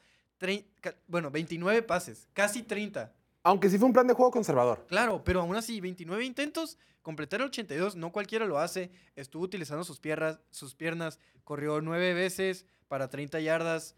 [1.07, 3.15] bueno, 29 pases, casi 30.
[3.49, 4.85] Aunque sí fue un plan de juego conservador.
[4.87, 8.91] Claro, pero aún así, 29 intentos, completar el 82, no cualquiera lo hace.
[9.15, 13.95] Estuvo utilizando sus piernas, sus piernas corrió nueve veces para 30 yardas,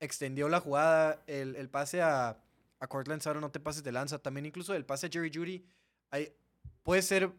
[0.00, 2.38] extendió la jugada, el, el pase a,
[2.78, 4.18] a Cortland Sutton, no te pases de lanza.
[4.18, 5.64] También incluso el pase a Jerry Judy
[6.10, 6.32] hay-
[6.82, 7.30] puede ser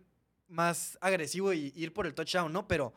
[0.48, 2.68] más agresivo y ir por el touchdown, ¿no?
[2.68, 2.94] Pero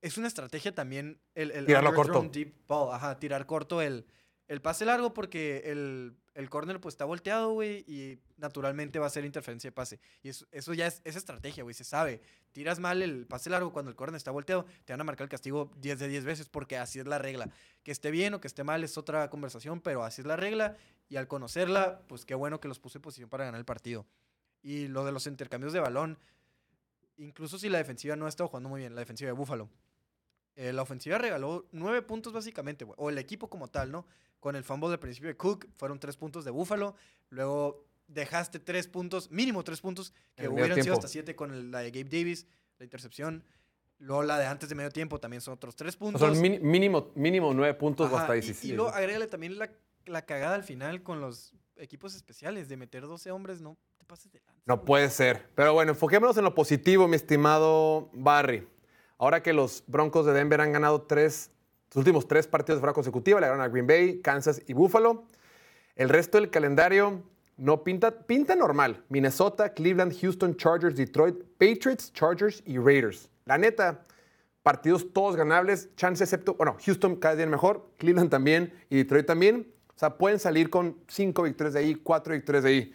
[0.00, 2.22] es una estrategia también el, el Tirarlo corto.
[2.32, 4.06] deep ball, ajá, tirar corto el,
[4.46, 9.10] el pase largo porque el, el corner pues está volteado, güey, y naturalmente va a
[9.10, 10.00] ser interferencia de pase.
[10.22, 12.20] Y eso, eso ya es, es estrategia, güey, se sabe.
[12.52, 15.28] Tiras mal el pase largo cuando el corner está volteado, te van a marcar el
[15.30, 17.50] castigo 10 de 10 veces porque así es la regla.
[17.82, 20.76] Que esté bien o que esté mal es otra conversación, pero así es la regla
[21.08, 24.06] y al conocerla, pues qué bueno que los puse en posición para ganar el partido.
[24.62, 26.18] Y lo de los intercambios de balón,
[27.18, 29.68] incluso si la defensiva no ha estado jugando muy bien, la defensiva de Búfalo.
[30.56, 34.06] Eh, la ofensiva regaló nueve puntos básicamente, o el equipo como tal, ¿no?
[34.40, 36.94] Con el fumble del principio de Cook, fueron tres puntos de Búfalo.
[37.30, 41.80] Luego dejaste tres puntos, mínimo tres puntos, que hubieran sido hasta siete con el- la
[41.80, 42.46] de Gabe Davis,
[42.78, 43.44] la intercepción.
[43.98, 46.20] Luego la de antes de medio tiempo también son otros tres O puntos.
[46.20, 48.66] sea, mini- mínimo, mínimo 9 puntos o hasta y- 17.
[48.74, 49.70] Y, luego agrégale también la,
[50.06, 54.32] la cagada al final con los equipos especiales de meter 12 hombres, no te pases
[54.32, 54.60] de lanza.
[54.66, 55.48] No puede ser.
[55.54, 58.66] Pero bueno, enfoquémonos en lo positivo, mi estimado Barry.
[59.22, 61.52] Ahora que los Broncos de Denver han ganado tres,
[61.90, 65.26] sus últimos tres partidos de forma consecutiva, le ganaron a Green Bay, Kansas y Buffalo.
[65.94, 67.22] El resto del calendario
[67.56, 69.04] no pinta, pinta normal.
[69.10, 73.30] Minnesota, Cleveland, Houston, Chargers, Detroit, Patriots, Chargers y Raiders.
[73.44, 74.02] La neta,
[74.64, 79.72] partidos todos ganables, chance excepto, bueno, Houston cada día mejor, Cleveland también y Detroit también.
[79.94, 82.94] O sea, pueden salir con cinco victorias de ahí, cuatro victorias de ahí.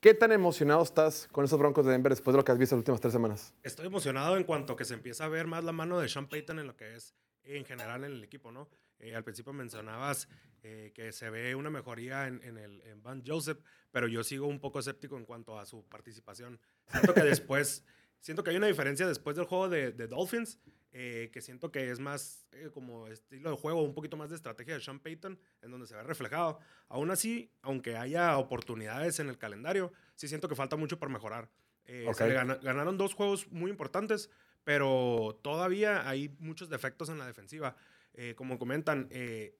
[0.00, 2.74] ¿Qué tan emocionado estás con esos Broncos de Denver después de lo que has visto
[2.74, 3.52] las últimas tres semanas?
[3.62, 6.58] Estoy emocionado en cuanto que se empieza a ver más la mano de Sean Payton
[6.58, 8.70] en lo que es en general en el equipo, ¿no?
[8.98, 10.26] Eh, al principio mencionabas
[10.62, 13.58] eh, que se ve una mejoría en, en el en Van Joseph,
[13.90, 16.58] pero yo sigo un poco escéptico en cuanto a su participación.
[16.90, 17.84] Siento que después,
[18.20, 20.58] siento que hay una diferencia después del juego de, de Dolphins,
[20.92, 24.36] eh, que siento que es más eh, como estilo de juego, un poquito más de
[24.36, 26.58] estrategia de Sean Payton, en donde se ve reflejado.
[26.88, 31.48] Aún así, aunque haya oportunidades en el calendario, sí siento que falta mucho por mejorar.
[31.84, 32.28] Eh, se Ok.
[32.28, 34.30] le gana- ganaron dos juegos muy importantes,
[34.64, 37.76] pero todavía hay muchos defectos en la defensiva.
[38.14, 39.56] Eh, como comentan, eh,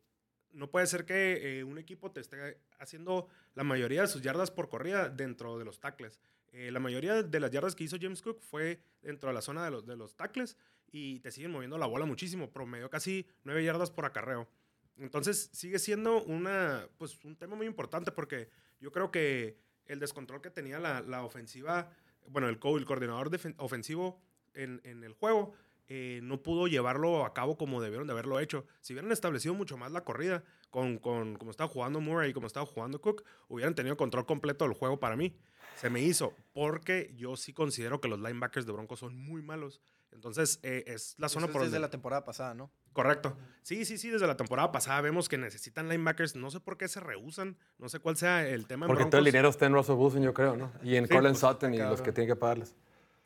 [0.52, 4.50] no puede ser que eh, un equipo te esté haciendo la mayoría de sus yardas
[4.50, 6.20] por corrida dentro de los tackles.
[6.52, 9.64] Eh, la mayoría de las yardas que hizo James Cook fue dentro de la zona
[9.64, 10.56] de los, de los tackles
[10.90, 14.48] y te siguen moviendo la bola muchísimo, promedio casi 9 yardas por acarreo.
[14.96, 20.42] Entonces sigue siendo una, pues, un tema muy importante porque yo creo que el descontrol
[20.42, 21.90] que tenía la, la ofensiva,
[22.26, 24.20] bueno, el, co el coordinador ofensivo
[24.54, 25.54] en, en el juego,
[25.92, 28.64] eh, no pudo llevarlo a cabo como debieron de haberlo hecho.
[28.80, 32.46] Si hubieran establecido mucho más la corrida, con, con como estaba jugando Murray y como
[32.46, 35.36] estaba jugando Cook, hubieran tenido control completo del juego para mí.
[35.76, 39.80] Se me hizo, porque yo sí considero que los linebackers de Broncos son muy malos.
[40.12, 41.86] Entonces, eh, es la zona Eso es por desde donde...
[41.86, 42.70] la temporada pasada, ¿no?
[42.92, 43.36] Correcto.
[43.62, 46.36] Sí, sí, sí, desde la temporada pasada vemos que necesitan linebackers.
[46.36, 49.18] No sé por qué se rehusan, no sé cuál sea el tema en Porque todo
[49.18, 50.70] el dinero está en Russell Wilson, yo creo, ¿no?
[50.82, 52.04] Y en Sí, Colin pues, Sutton y los cabrón.
[52.04, 52.76] que tienen que pagarles.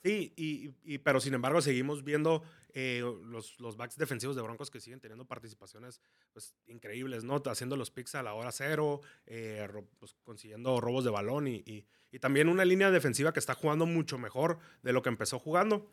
[0.05, 2.43] Sí, y, y- pero sin embargo seguimos viendo
[2.75, 6.03] eh, los, los backs defensivos de Broncos que siguen teniendo participaciones
[6.35, 7.43] pues, increíbles, ¿no?
[7.47, 9.67] Haciendo los picks a la hora cero, eh,
[9.99, 13.87] pues, consiguiendo robos de balón y, y- y también una línea defensiva que está jugando
[13.87, 15.91] mucho mejor de lo que empezó jugando.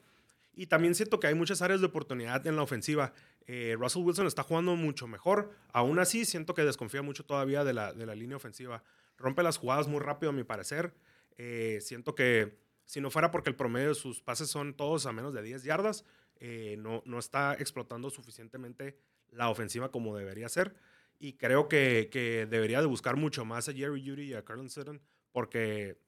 [0.53, 3.13] Y también siento que hay muchas áreas de oportunidad en la ofensiva.
[3.47, 5.55] Eh, Russell Wilson está jugando mucho mejor.
[5.71, 8.83] Aún así, siento que desconfía mucho todavía de la, de la línea ofensiva.
[9.17, 10.93] Rompe las jugadas muy rápido, a mi parecer.
[11.37, 12.60] Eh, siento que
[12.91, 15.63] si no fuera porque el promedio de sus pases son todos a menos de 10
[15.63, 16.03] yardas,
[16.41, 18.97] eh, no, no está explotando suficientemente
[19.29, 20.75] la ofensiva como debería ser.
[21.17, 24.69] Y creo que, que debería de buscar mucho más a Jerry Judy y a Carlin
[24.69, 25.01] Sutton
[25.31, 26.01] porque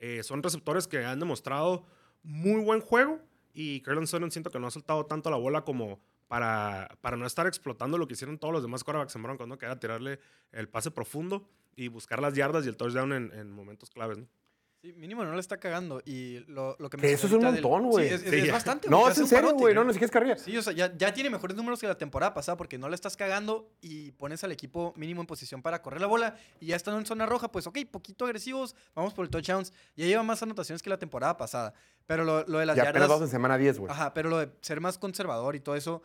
[0.00, 1.86] eh, son receptores que han demostrado
[2.22, 3.22] muy buen juego
[3.54, 7.24] y Carlin Sutton siento que no ha soltado tanto la bola como para, para no
[7.24, 9.56] estar explotando lo que hicieron todos los demás quarterbacks en Broncos, ¿no?
[9.56, 10.20] Que era tirarle
[10.52, 14.28] el pase profundo y buscar las yardas y el touchdown en, en momentos claves, ¿no?
[14.88, 16.00] Sí, mínimo no le está cagando.
[16.04, 18.08] Y lo, lo que Que eso es un del- montón, güey.
[18.08, 18.88] Sí, es, Sí, es bastante.
[18.88, 19.74] No, es en serio, güey.
[19.74, 20.38] No, ni siquiera es carrera.
[20.38, 22.94] Sí, o sea, ya, ya tiene mejores números que la temporada pasada porque no le
[22.94, 26.76] estás cagando y pones al equipo mínimo en posición para correr la bola y ya
[26.76, 29.72] están en zona roja, pues ok, poquito agresivos, vamos por el touchdowns.
[29.96, 31.74] Ya lleva más anotaciones que la temporada pasada.
[32.06, 33.08] Pero lo, lo de las Y apenas yardas...
[33.10, 33.92] vamos en semana 10, güey.
[33.92, 36.02] Ajá, pero lo de ser más conservador y todo eso,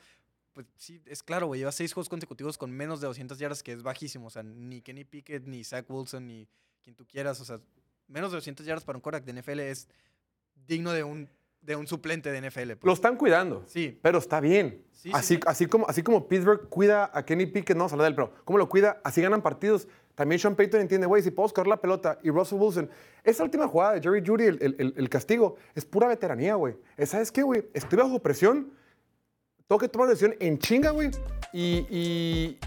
[0.52, 1.60] pues sí, es claro, güey.
[1.62, 4.28] Lleva seis juegos consecutivos con menos de 200 yardas, que es bajísimo.
[4.28, 6.48] O sea, ni Kenny Pickett, ni Zach Wilson, ni
[6.84, 7.40] quien tú quieras.
[7.40, 7.62] O sea,
[8.08, 9.88] menos de 200 yardas para un Korak de NFL es
[10.68, 11.30] digno de un,
[11.62, 12.74] de un suplente de NFL.
[12.74, 12.84] pues.
[12.84, 13.64] Lo están cuidando.
[13.68, 14.84] Sí, Pero está bien.
[14.92, 15.42] Sí, sí, así, sí.
[15.46, 18.16] Así, como, así como Pittsburgh cuida a Kenny Pickett, no vamos a hablar de él,
[18.16, 19.88] pero cómo lo cuida, así ganan partidos.
[20.16, 22.90] También Sean Payton entiende, güey, si puedo correr la pelota y Russell Wilson.
[23.24, 26.76] Esa última jugada de Jerry Judy, el, el- el- castigo, es pura veteranía, güey.
[26.98, 27.68] Es, ¿Sabes qué, güey?
[27.74, 28.72] Estoy bajo presión,
[29.68, 31.10] tengo que tomar una decisión en chinga, güey.
[31.52, 32.60] Y, y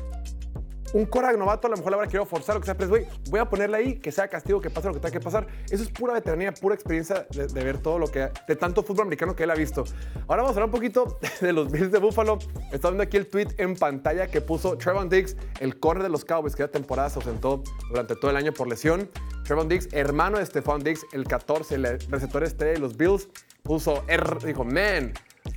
[0.92, 3.07] un Cora novato a lo mejor le habrá querido forzar lo que sea, pero güey,
[3.31, 5.46] voy a ponerle ahí, que sea castigo, que pase lo que tenga que pasar.
[5.70, 9.35] Eso es pura veteranía, pura experiencia de, ver todo lo que, de tanto fútbol americano
[9.35, 9.85] que él ha visto.
[10.29, 12.38] Ahora vamos a hablar un poquito de los Bills de Buffalo.
[12.72, 16.25] Está viendo aquí el tweet en pantalla que puso Trevon Diggs, el corner de los
[16.25, 19.11] Cowboys, que la temporada se ausentó durante todo el año por lesión.
[19.44, 23.29] Trevon Diggs, hermano de Stephon Diggs, el 14, el receptor estrella de los Bills,
[23.62, 25.12] puso, R, dijo, man,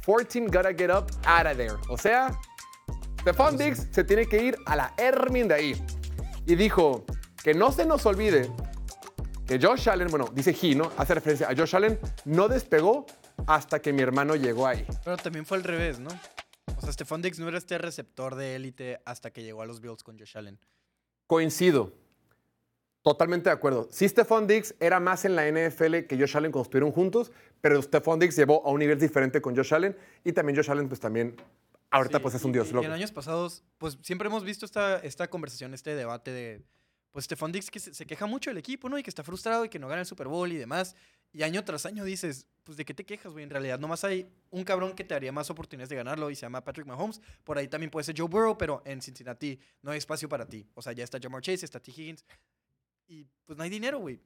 [0.05, 1.75] 14 gotta get up out of there.
[1.89, 2.31] O sea,
[3.21, 5.83] Stephon Diggs se tiene que ir a la Hermin de ahí.
[6.45, 7.05] Y dijo
[7.43, 8.49] que no se nos olvide
[9.45, 10.91] que Josh Allen, bueno, dice he, ¿no?
[10.97, 13.05] Hace referencia a Josh Allen, no despegó
[13.45, 14.85] hasta que mi hermano llegó ahí.
[15.03, 16.09] pero también fue al revés, ¿no?
[16.77, 19.81] O sea, Stephon Diggs no era este receptor de élite hasta que llegó a los
[19.81, 20.57] Bills con Josh Allen.
[21.27, 21.93] Coincido.
[23.01, 23.89] Totalmente de acuerdo.
[23.91, 27.81] Sí, Stephon Diggs era más en la NFL que Josh Allen cuando estuvieron juntos, pero
[27.81, 30.99] Stephon Diggs llevó a un nivel diferente con Josh Allen y también Josh Allen, pues
[30.99, 31.35] también,
[31.91, 32.85] ahorita Sí, pues es un y- dios y, loco.
[32.85, 36.63] en años pasados, pues siempre hemos visto esta, esta conversación, este debate de,
[37.11, 38.97] pues Stephon Diggs que se, se queja mucho del equipo, ¿no?
[38.97, 40.95] Y que está frustrado y que no gana el Super Bowl y demás.
[41.31, 43.43] Y año tras año dices, pues ¿de qué te quejas, güey?
[43.43, 46.41] En realidad nomás hay un cabrón que te daría más oportunidades de ganarlo y se
[46.41, 47.21] llama Patrick Mahomes.
[47.43, 50.67] Por ahí también puede ser Joe Burrow, pero en Cincinnati no hay espacio para ti.
[50.73, 51.91] O sea, ya está Jamar Chase, está T.
[51.91, 52.25] Higgins.
[53.07, 54.19] Y pues no hay dinero, güey.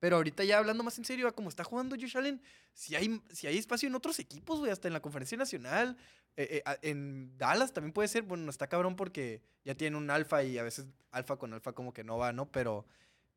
[0.00, 2.40] Pero ahorita ya hablando más en serio, a cómo está jugando Josh Allen,
[2.72, 5.96] si hay, si hay espacio en otros equipos, güey, hasta en la conferencia nacional,
[6.36, 10.44] eh, eh, en Dallas también puede ser, bueno, está cabrón porque ya tiene un alfa
[10.44, 12.46] y a veces alfa con alfa como que no va, ¿no?
[12.46, 12.86] Pero,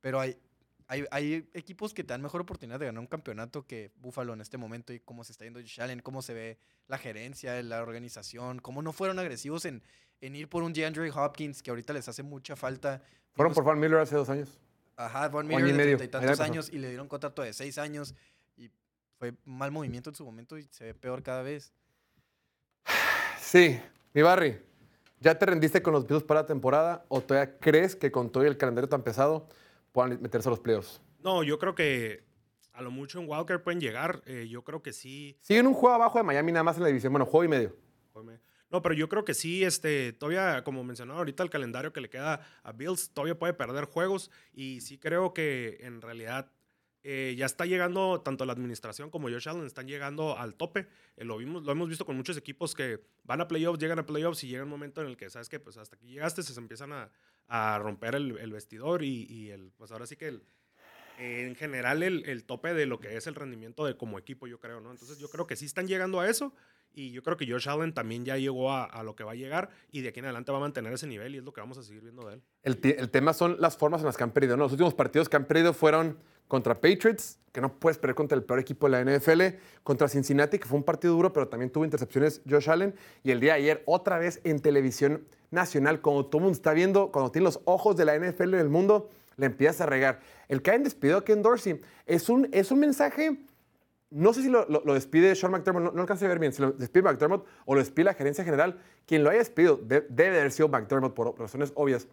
[0.02, 0.38] pero hay,
[0.88, 4.42] hay, hay equipos que te dan mejor oportunidad de ganar un campeonato que Buffalo en
[4.42, 7.82] este momento y cómo se está yendo Josh Allen, cómo se ve la gerencia, la
[7.82, 9.82] organización, cómo no fueron agresivos en,
[10.22, 13.02] en ir por un DeAndre Hopkins que ahorita les hace mucha falta.
[13.34, 14.60] Fueron por Van Miller hace dos años.
[14.96, 15.98] Ajá, Von año Miller y de medio.
[15.98, 18.14] treinta y tantos años y le dieron contrato de seis años
[18.58, 18.70] y
[19.18, 21.74] fue mal movimiento en su momento y se ve peor cada vez.
[23.40, 23.80] Sí,
[24.14, 24.62] mi Barry,
[25.20, 28.44] ¿ya te rendiste con los Bills para la temporada o todavía crees que con todo
[28.44, 29.48] el calendario tan pesado
[29.92, 31.02] puedan meterse a los playoffs?
[31.20, 32.24] No, yo creo que
[32.74, 34.22] a lo mucho en Walker pueden llegar.
[34.26, 35.38] eh, yo creo que sí.
[35.42, 37.12] Siguen un juego abajo de Miami nada más en la división.
[37.14, 37.76] Bueno, juego y medio.
[38.14, 38.40] Jódeme.
[38.72, 42.10] No, pero yo creo que sí, este, todavía, como mencionaba ahorita, el calendario que le
[42.10, 46.50] queda a Bills todavía puede perder juegos y sí creo que en realidad
[47.04, 50.88] eh, ya está llegando, tanto la administración como Josh Allen están llegando al tope.
[51.18, 54.06] Eh, lo, vimos, lo hemos visto con muchos equipos que van a playoffs, llegan a
[54.06, 55.60] playoffs y llega un momento en el que, ¿sabes qué?
[55.60, 57.12] Pues hasta aquí llegaste, se empiezan a,
[57.48, 60.40] a romper el, vestidor y, el, pues ahora sí que
[61.18, 64.60] en general el, el tope de lo que es el rendimiento de como equipo, yo
[64.60, 64.92] creo, ¿no?
[64.92, 66.54] Entonces yo creo que sí están llegando a eso
[66.94, 69.36] y yo creo que Josh Allen también ya llegó a, a lo que va a
[69.36, 71.62] llegar y de aquí en adelante va a mantener ese nivel y es lo que
[71.62, 72.42] vamos a seguir viendo de él.
[72.64, 74.58] El, el tema son las formas en las que han perdido.
[74.58, 76.18] Los últimos partidos que han perdido fueron
[76.52, 80.60] contra Patriots, que no puedes perder contra el peor equipo de la NFL, contra Cincinnati,
[80.60, 83.60] que fue un partido duro, pero también tuvo intercepciones Josh Allen, y el día de
[83.60, 87.62] ayer otra vez en televisión nacional, cuando todo el mundo está viendo, cuando tiene los
[87.64, 90.20] ojos de la NFL en el mundo, le empiezas a regar.
[90.50, 93.38] El que despedido a Ken Dorsey es un, es un mensaje
[94.12, 96.72] no sé si lo, despide Sean McDermott, no, no alcancé a ver bien, si lo
[96.74, 98.78] despide McDermott o lo despide la gerencia general.
[99.06, 102.08] Quien lo haya despedido de- debe de haber sido McDermott por razones obvias.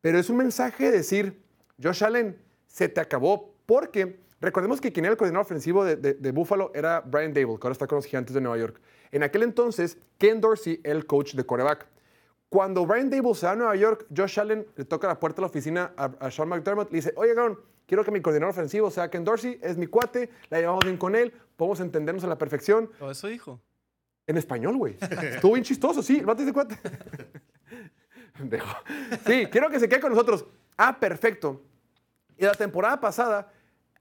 [0.00, 1.42] Pero es un mensaje de decir,
[1.82, 3.54] Josh Allen, se te acabó.
[3.66, 7.66] Porque recordemos que quien era el coordinador ofensivo de, de- Buffalo era Brian Dable, que
[7.66, 8.80] ahora está con los Gigantes de Nueva York.
[9.12, 11.86] En aquel entonces, Ken Dorsey el coach de coreback.
[12.48, 15.42] Cuando Brian Dable se va a Nueva York, Josh Allen le toca la puerta de
[15.42, 17.58] la oficina a, a Sean McDermott y le dice, oye, Aaron,
[17.90, 21.16] quiero que mi coordinador ofensivo sea Ken Dorsey, es mi cuate, la llevamos bien con
[21.16, 22.88] él, podemos entendernos a la perfección.
[22.96, 23.60] Todo eso dijo.
[24.28, 24.96] En español, güey.
[25.00, 26.18] Estuvo bien chistoso, sí.
[26.18, 26.78] El vato dice cuate.
[28.38, 28.76] Pendejo.
[29.26, 30.46] Sí, quiero que se quede con nosotros.
[30.76, 31.62] Ah, perfecto.
[32.38, 33.52] Y la temporada pasada,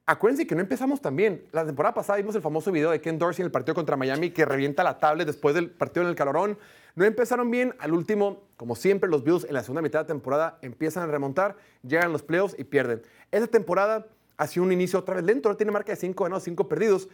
[0.06, 1.48] acuérdense que no empezamos tan bien.
[1.52, 4.30] La temporada pasada vimos el famoso video de Ken Dorsey en el partido contra Miami
[4.30, 6.60] que revienta la tablet después del partido en el calorón.
[6.96, 7.76] No empezaron bien.
[7.80, 11.56] Al último, como siempre, los Bills en la segunda mitad de temporada empiezan a remontar,
[11.84, 13.02] llegan los playoffs y pierden.
[13.32, 15.56] Esa temporada ha un inicio otra vez lento.
[15.56, 17.10] Tiene marca de 5 ganados, 5 perdidos.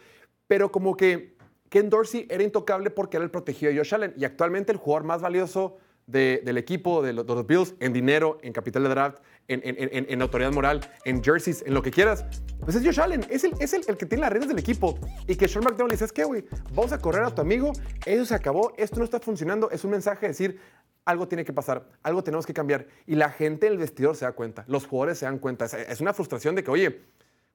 [0.46, 1.36] Pero como que
[1.68, 4.14] Ken Dorsey era intocable porque era el protegido de Josh Allen.
[4.16, 7.92] Y actualmente el jugador más valioso de- del equipo, de los, de los Bills, en
[7.92, 11.90] dinero, en capital de draft, en, en- en- autoridad moral, en jerseys, en lo que
[11.90, 12.24] quieras,
[12.60, 13.24] pues es Josh Allen.
[13.30, 14.98] Es el, es el, el que tiene las riendas del equipo.
[15.26, 17.72] Y que Sean McDonald dice, es que, güey, vamos a correr a tu amigo,
[18.04, 19.70] eso se acabó, esto no está funcionando.
[19.70, 20.60] Es un mensaje de decir,
[21.04, 22.86] algo tiene que pasar, algo tenemos que cambiar.
[23.06, 25.66] Y la gente en el vestidor se da cuenta, los jugadores se dan cuenta.
[25.66, 27.02] Es, una frustración de que, oye,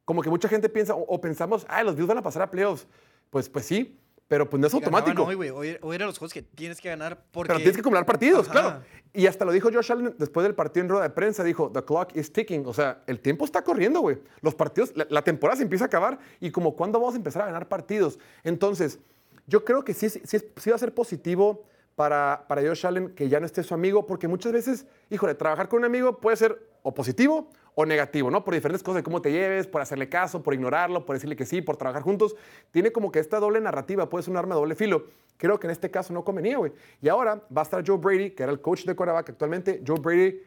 [0.05, 2.49] como que mucha gente piensa o, o pensamos, ah, los Bills van a pasar a
[2.51, 2.87] playoffs.
[3.29, 3.99] Pues, pues sí,
[4.31, 5.25] pero pues no es automático.
[5.25, 5.35] Hoy.
[5.35, 7.49] Hoy, hoy eran los juegos que tienes que ganar porque...
[7.49, 8.51] Pero tienes que acumular partidos, Ajá.
[8.51, 8.83] claro.
[9.11, 11.83] Y hasta lo dijo Josh Allen después del partido en rueda de prensa, dijo, the
[11.83, 12.65] clock is ticking.
[12.65, 14.19] O sea, el tiempo está corriendo, güey.
[14.39, 17.41] Los partidos, la, la temporada se empieza a acabar y como cuándo vamos a empezar
[17.41, 18.19] a ganar partidos.
[18.45, 18.99] Entonces,
[19.47, 21.65] yo creo que sí, sí, sí va a ser positivo
[22.01, 25.69] para, para Josh Allen que ya no esté su amigo, porque muchas veces, híjole, trabajar
[25.69, 28.43] con un amigo puede ser o positivo o negativo, ¿no?
[28.43, 31.45] Por diferentes cosas de cómo te lleves, por hacerle caso, por ignorarlo, por decirle que
[31.45, 32.35] sí, por trabajar juntos.
[32.71, 35.05] Tiene como que esta doble narrativa, puede ser un arma de doble filo.
[35.37, 36.71] Creo que en este caso no convenía, güey.
[37.03, 39.83] Y ahora va a estar Joe Brady, que era el coach de quarterback actualmente.
[39.85, 40.41] Joe Brady,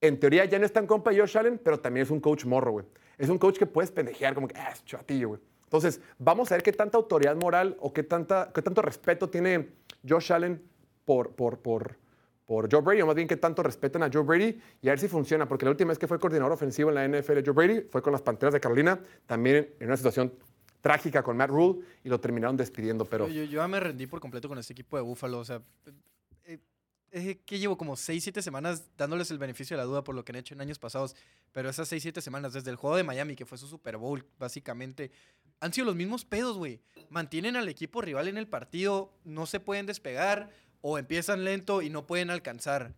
[0.00, 2.46] en teoría, ya no está en compa de Josh Allen, pero también es un coach
[2.46, 2.86] morro, güey.
[3.18, 5.40] Es un coach que puedes pendejear, como que, ah, es chatillo, güey.
[5.64, 9.68] Entonces, vamos a ver qué tanta autoridad moral o qué, tanta, qué tanto respeto tiene
[10.06, 10.62] Josh Allen
[11.04, 11.96] por, por, por,
[12.44, 14.98] por Joe Brady, o más bien qué tanto respetan a Joe Brady y a ver
[14.98, 17.82] si funciona, porque la última vez que fue coordinador ofensivo en la NFL Joe Brady
[17.90, 20.32] fue con las Panteras de Carolina, también en una situación
[20.80, 24.48] trágica con Matt Rule y lo terminaron despidiendo, pero Yo, ya me rendí por completo
[24.48, 25.38] con este equipo de Búfalo.
[25.40, 25.60] O sea,
[26.44, 26.58] eh,
[27.10, 30.24] eh, que llevo como 6, 7 semanas dándoles el beneficio de la duda por lo
[30.24, 31.16] que han hecho en años pasados.
[31.52, 34.24] Pero esas 6, 7 semanas, desde el juego de Miami, que fue su Super Bowl,
[34.38, 35.10] básicamente,
[35.60, 36.80] han sido los mismos pedos, güey.
[37.10, 41.90] Mantienen al equipo rival en el partido, no se pueden despegar o empiezan lento y
[41.90, 42.94] no pueden alcanzar.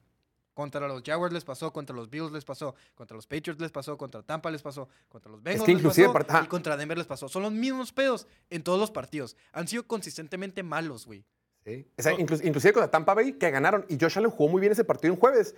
[0.52, 3.96] Contra los Jaguars les pasó, contra los Bills les pasó, contra los Patriots les pasó,
[3.96, 6.12] contra Tampa les pasó, contra los Bengals que les pasó
[6.44, 7.28] y contra Denver les pasó.
[7.28, 9.36] Son los mismos pedos en todos los partidos.
[9.52, 11.24] Han sido consistentemente malos, güey.
[11.64, 11.86] Sí.
[11.98, 13.86] O sea, inclu- inclusive con la Tampa Bay, que ganaron.
[13.88, 15.54] Y Josh Allen jugó muy bien ese partido en jueves.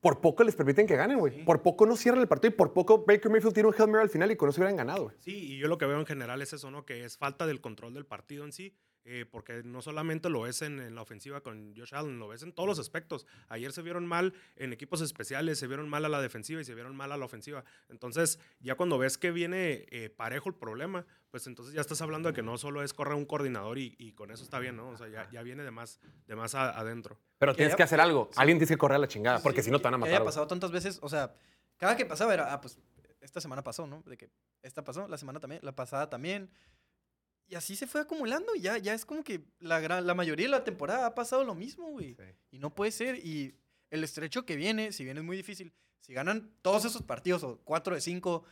[0.00, 1.44] Por poco les permiten que ganen, güey.
[1.44, 4.02] Por poco no cierran el partido y por poco Baker Mayfield tiene un Hail Mary
[4.02, 5.16] al final y con eso hubieran ganado, güey.
[5.20, 6.84] Sí, y yo lo que veo en general es eso, ¿no?
[6.84, 8.74] Que es falta del control del partido en sí,
[9.08, 12.42] eh, porque no solamente lo ves en, en la ofensiva con Josh Allen, lo ves
[12.42, 13.24] en todos los aspectos.
[13.48, 16.74] Ayer se vieron mal en equipos especiales, se vieron mal a la defensiva y se
[16.74, 17.64] vieron mal a la ofensiva.
[17.88, 22.28] Entonces, ya cuando ves que viene eh, parejo el problema, pues entonces ya estás hablando
[22.28, 24.88] de que no solo es correr un coordinador y, y con eso está bien, ¿no?
[24.90, 27.18] O sea, ya, ya viene de más, de más a- adentro.
[27.38, 28.30] Pero Que tienes haya- que hacer algo.
[28.36, 29.94] Alguien tiene que correr a la chingada, Sí, porque sí, si no que- te van
[29.94, 30.10] a que matar.
[30.14, 30.26] haya güey.
[30.28, 31.34] pasado tantas veces, o sea,
[31.76, 32.78] cada que pasaba era, ah, pues
[33.20, 34.02] esta semana pasó, ¿no?
[34.06, 34.30] De que
[34.62, 36.50] esta pasó, la semana también, la pasada también.
[37.48, 40.46] Y así se fue acumulando y ya, ya es como que la, gran, la mayoría
[40.46, 42.14] de la temporada ha pasado lo mismo, güey.
[42.14, 42.24] Sí.
[42.52, 43.16] Y no puede ser.
[43.24, 43.54] Y
[43.90, 47.60] el estrecho que viene, si bien es muy difícil, si ganan todos esos partidos o
[47.64, 48.44] 4 de 5,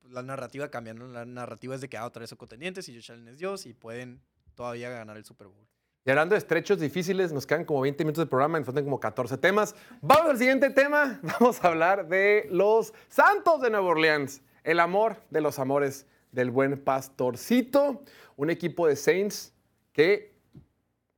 [0.00, 1.06] pues la narrativa cambia, ¿no?
[1.06, 3.66] La narrativa es de que, ah, otra vez son contendientes y Josh Allen es Dios
[3.66, 4.20] y pueden
[4.54, 5.66] todavía ganar el Super Bowl.
[6.06, 9.00] Y hablando de estrechos difíciles, nos quedan como 20 minutos de programa, nos faltan como
[9.00, 9.74] 14 temas.
[10.02, 11.18] Vamos al siguiente tema.
[11.40, 14.42] Vamos a hablar de los Santos de Nueva Orleans.
[14.64, 18.02] El amor de los amores del buen pastorcito.
[18.36, 19.52] Un equipo de Saints
[19.92, 20.34] que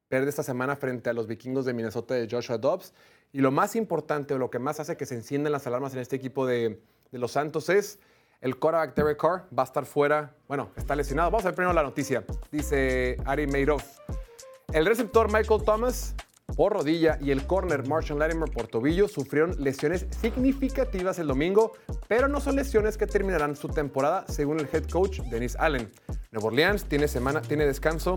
[0.08, 2.92] pierde esta semana frente a los vikingos de Minnesota de Joshua Dobbs.
[3.32, 6.00] Y lo más importante, o lo que más hace que se enciendan las alarmas en
[6.00, 6.80] este equipo de,
[7.12, 7.98] los Santos es
[8.42, 10.34] el quarterback Derek Carr va a estar fuera.
[10.46, 11.30] Bueno, está lesionado.
[11.30, 12.24] Vamos a ver primero la noticia.
[12.52, 13.98] Dice Ari Madoff.
[14.72, 16.14] El receptor Michael Thomas
[16.54, 21.72] por rodilla y el corner Marshall Latimer por tobillo sufrieron lesiones significativas el domingo,
[22.06, 25.90] pero no son lesiones que terminarán su temporada, según el head coach Dennis Allen.
[26.30, 28.16] Nueva Orleans tiene, semana, tiene descanso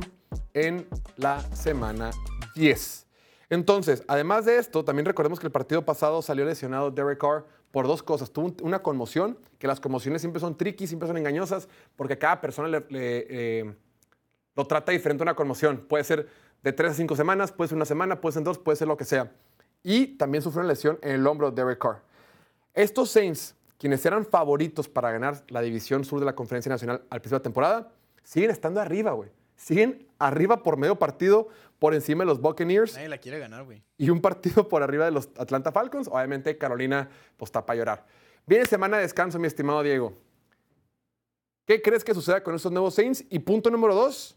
[0.53, 0.87] en
[1.17, 2.11] la semana
[2.55, 3.07] 10.
[3.49, 7.87] Entonces, además de esto, también recordemos que el partido pasado salió lesionado Derek Carr por
[7.87, 8.31] dos cosas.
[8.31, 12.39] Tuvo un- una conmoción, que las conmociones siempre son tricky, siempre son engañosas, porque cada
[12.41, 13.73] persona le, eh,
[14.55, 15.85] lo trata diferente a una conmoción.
[15.87, 16.27] Puede ser
[16.63, 18.97] de tres a cinco semanas, puede ser una semana, puede ser dos, puede ser lo
[18.97, 19.31] que sea.
[19.83, 22.01] Y también sufrió una lesión en el hombro de Derek Carr.
[22.73, 27.21] Estos Saints, quienes eran favoritos para ganar la división sur de la Conferencia Nacional al
[27.21, 27.91] principio de la temporada,
[28.23, 29.29] siguen estando arriba, güey.
[29.55, 31.49] Siguen arriba por medio partido
[31.79, 33.81] por encima de los Buccaneers Nadie la quiere ganar, güey.
[33.97, 36.07] y un partido por arriba de los Atlanta Falcons.
[36.09, 38.05] Obviamente Carolina pues está para llorar.
[38.45, 40.13] Viene semana de descanso, mi estimado Diego.
[41.65, 43.23] ¿Qué crees que suceda con estos nuevos Saints?
[43.29, 44.35] Y punto número dos,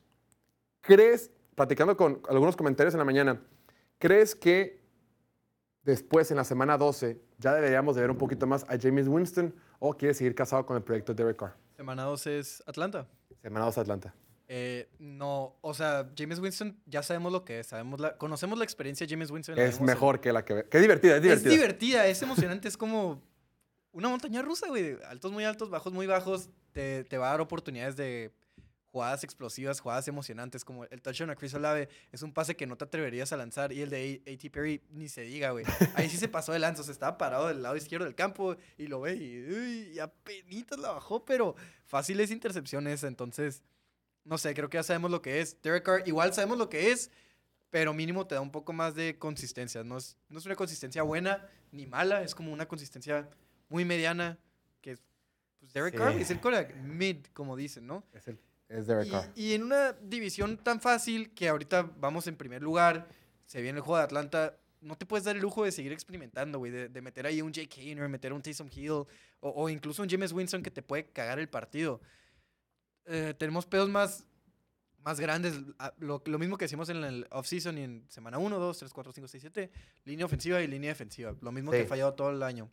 [0.80, 3.40] ¿crees, platicando con algunos comentarios en la mañana,
[3.98, 4.80] ¿crees que
[5.82, 9.54] después en la semana 12 ya deberíamos de ver un poquito más a James Winston
[9.78, 11.56] o quieres seguir casado con el proyecto de Derek Carr?
[11.76, 13.08] Semana 2 es Atlanta.
[13.40, 14.14] Semana 2 Atlanta.
[14.54, 18.64] Eh, no, o sea, James Winston ya sabemos lo que es, sabemos la, conocemos la
[18.64, 19.58] experiencia de James Winston.
[19.58, 20.64] Es en- mejor que la que...
[20.70, 21.50] Qué divertida, es divertida.
[21.52, 23.22] Es divertida, es emocionante, es como
[23.92, 24.98] una montaña rusa, güey.
[25.08, 26.50] Altos muy altos, bajos muy bajos.
[26.72, 28.30] Te, te va a dar oportunidades de
[28.92, 31.88] jugadas explosivas, jugadas emocionantes, como el touchdown a Chris Olave.
[32.12, 33.72] Es un pase que no te atreverías a lanzar.
[33.72, 34.50] Y el de A.T.
[34.50, 35.64] Perry, ni se diga, güey.
[35.94, 36.82] Ahí sí se pasó de lanza.
[36.82, 39.98] O sea, estaba parado del lado izquierdo del campo y lo ve y, uy, y
[39.98, 43.02] apenitas la bajó, pero fáciles intercepciones.
[43.02, 43.62] Entonces,
[44.24, 45.60] no sé, creo que ya sabemos lo que es.
[45.62, 47.10] Derek Carr, igual sabemos lo que es,
[47.70, 49.82] pero mínimo te da un poco más de consistencia.
[49.82, 53.26] No es, no es una consistencia buena ni mala, es como una consistencia
[53.70, 54.38] muy mediana,
[54.82, 54.98] que
[55.58, 55.98] pues Derek Sí.
[55.98, 58.04] Carr es el mid, como dicen, ¿no?
[58.12, 58.38] Es, el,
[58.72, 59.30] es Derek Carr.
[59.34, 63.08] Y, y en una división tan fácil que ahorita vamos en primer lugar,
[63.46, 66.58] se viene el juego de Atlanta, no te puedes dar el lujo de seguir experimentando,
[66.58, 69.06] güey, de, de meter ahí un Jake Hayner, meter un Taysom Hill o,
[69.40, 72.00] o incluso un James Winston que te puede cagar el partido.
[73.06, 74.24] Eh, tenemos pedos más,
[75.04, 75.54] más grandes,
[75.98, 79.12] lo, lo mismo que decimos en el offseason y en semana 1, 2, 3, 4,
[79.12, 79.70] 5, 6, 7,
[80.04, 82.70] línea ofensiva y línea defensiva, lo mismo que ha fallado todo el año.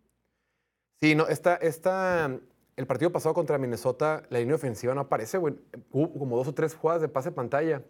[1.00, 2.40] Sí, no, esta, esta,
[2.80, 5.56] el partido pasado contra Minnesota, la línea ofensiva no aparece, güey.
[5.92, 7.84] Hubo como dos o tres jugadas de pase pantalla.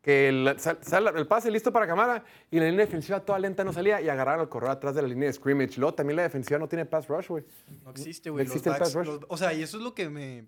[0.00, 3.64] Que el, sal- sal- el pase listo para cámara y la línea defensiva toda lenta
[3.64, 5.78] no salía y agarraron al corredor atrás de la línea de scrimmage.
[5.78, 7.44] Luego también la defensiva no tiene pass rush, güey.
[7.82, 8.44] No existe, no güey.
[8.46, 9.06] los existe el backs- pass rush.
[9.06, 10.46] los- o sea, y eso es lo que me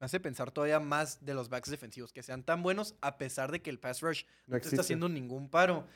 [0.00, 3.62] hace pensar todavía más de los backs defensivos, que sean tan buenos a pesar de
[3.62, 5.86] que el pass rush No no, te está haciendo ningún paro.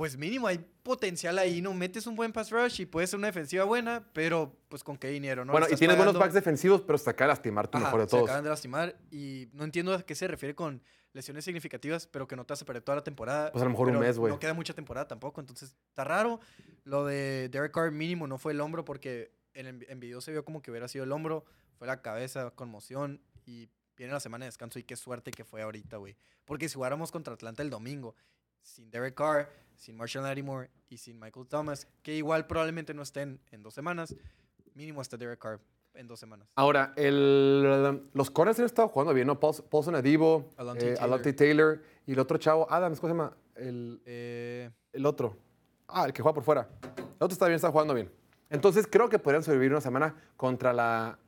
[0.00, 1.74] Pues mínimo hay potencial ahí, ¿no?
[1.74, 5.08] Metes un buen pass rush y puede ser una defensiva buena, pero pues con qué
[5.08, 5.52] dinero, ¿no?
[5.52, 8.00] bueno, y tienes buenos pagando- backs defensivos, pero se acaba de lastimar tu Ajá, mejor
[8.00, 8.22] de se todos.
[8.24, 10.82] acaban de lastimar y no entiendo a qué se refiere con
[11.12, 13.52] lesiones significativas, pero que no te hace perder toda la temporada.
[13.52, 14.32] Pues a lo mejor un mes, güey.
[14.32, 16.40] No queda mucha temporada tampoco, entonces está raro.
[16.84, 20.32] Lo de Derek Carr mínimo no fue el hombro porque en, el- en video se
[20.32, 21.44] vio como que hubiera sido el hombro,
[21.76, 25.60] fue la cabeza, conmoción y viene la semana de descanso y qué suerte que fue
[25.60, 26.16] ahorita, güey.
[26.46, 28.14] Porque si jugáramos contra Atlanta el domingo,
[28.62, 33.40] sin Derek Carr, sin Marshall Lattimore y sin Michael Thomas, que igual probablemente no estén
[33.50, 34.14] en dos semanas,
[34.74, 35.60] mínimo hasta Derek Carr
[35.94, 36.48] en dos semanas.
[36.54, 39.40] Ahora, el, los corners han estado jugando bien, ¿no?
[39.40, 40.98] Paulson, Paulson Adibo, eh, Taylor.
[41.00, 43.36] Alonte Taylor y el otro chavo, Adams, ¿cómo se llama?
[43.54, 45.36] El, Eh, el otro.
[45.88, 46.68] Ah, el que juega por fuera.
[46.96, 48.10] El otro está bien, está jugando bien.
[48.48, 51.18] Entonces creo que podrían sobrevivir una semana contra la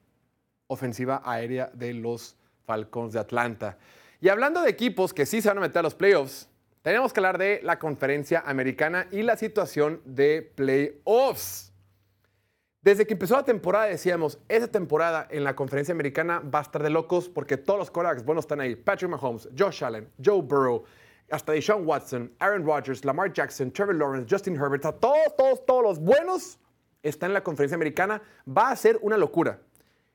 [0.69, 3.79] ofensiva aérea de los Falcons de Atlanta.
[4.21, 6.49] Y hablando de equipos que sí se van a meter a los playoffs,
[6.83, 11.73] tenemos que hablar de la conferencia americana y la situación de playoffs.
[12.81, 16.83] Desde que empezó la temporada decíamos, esa temporada en la conferencia americana va a estar
[16.83, 18.75] de locos porque todos los quarterbacks buenos están ahí.
[18.75, 20.83] Patrick Mahomes, Josh Allen, Joe Burrow,
[21.31, 26.01] hasta Deshaun Watson, Aaron Rodgers, Lamar Jackson, Trevor Lawrence, Justin Herbert, todos, todos, todos los
[26.01, 26.59] buenos
[27.05, 28.21] están en la conferencia americana.
[28.47, 29.61] Va a ser una locura.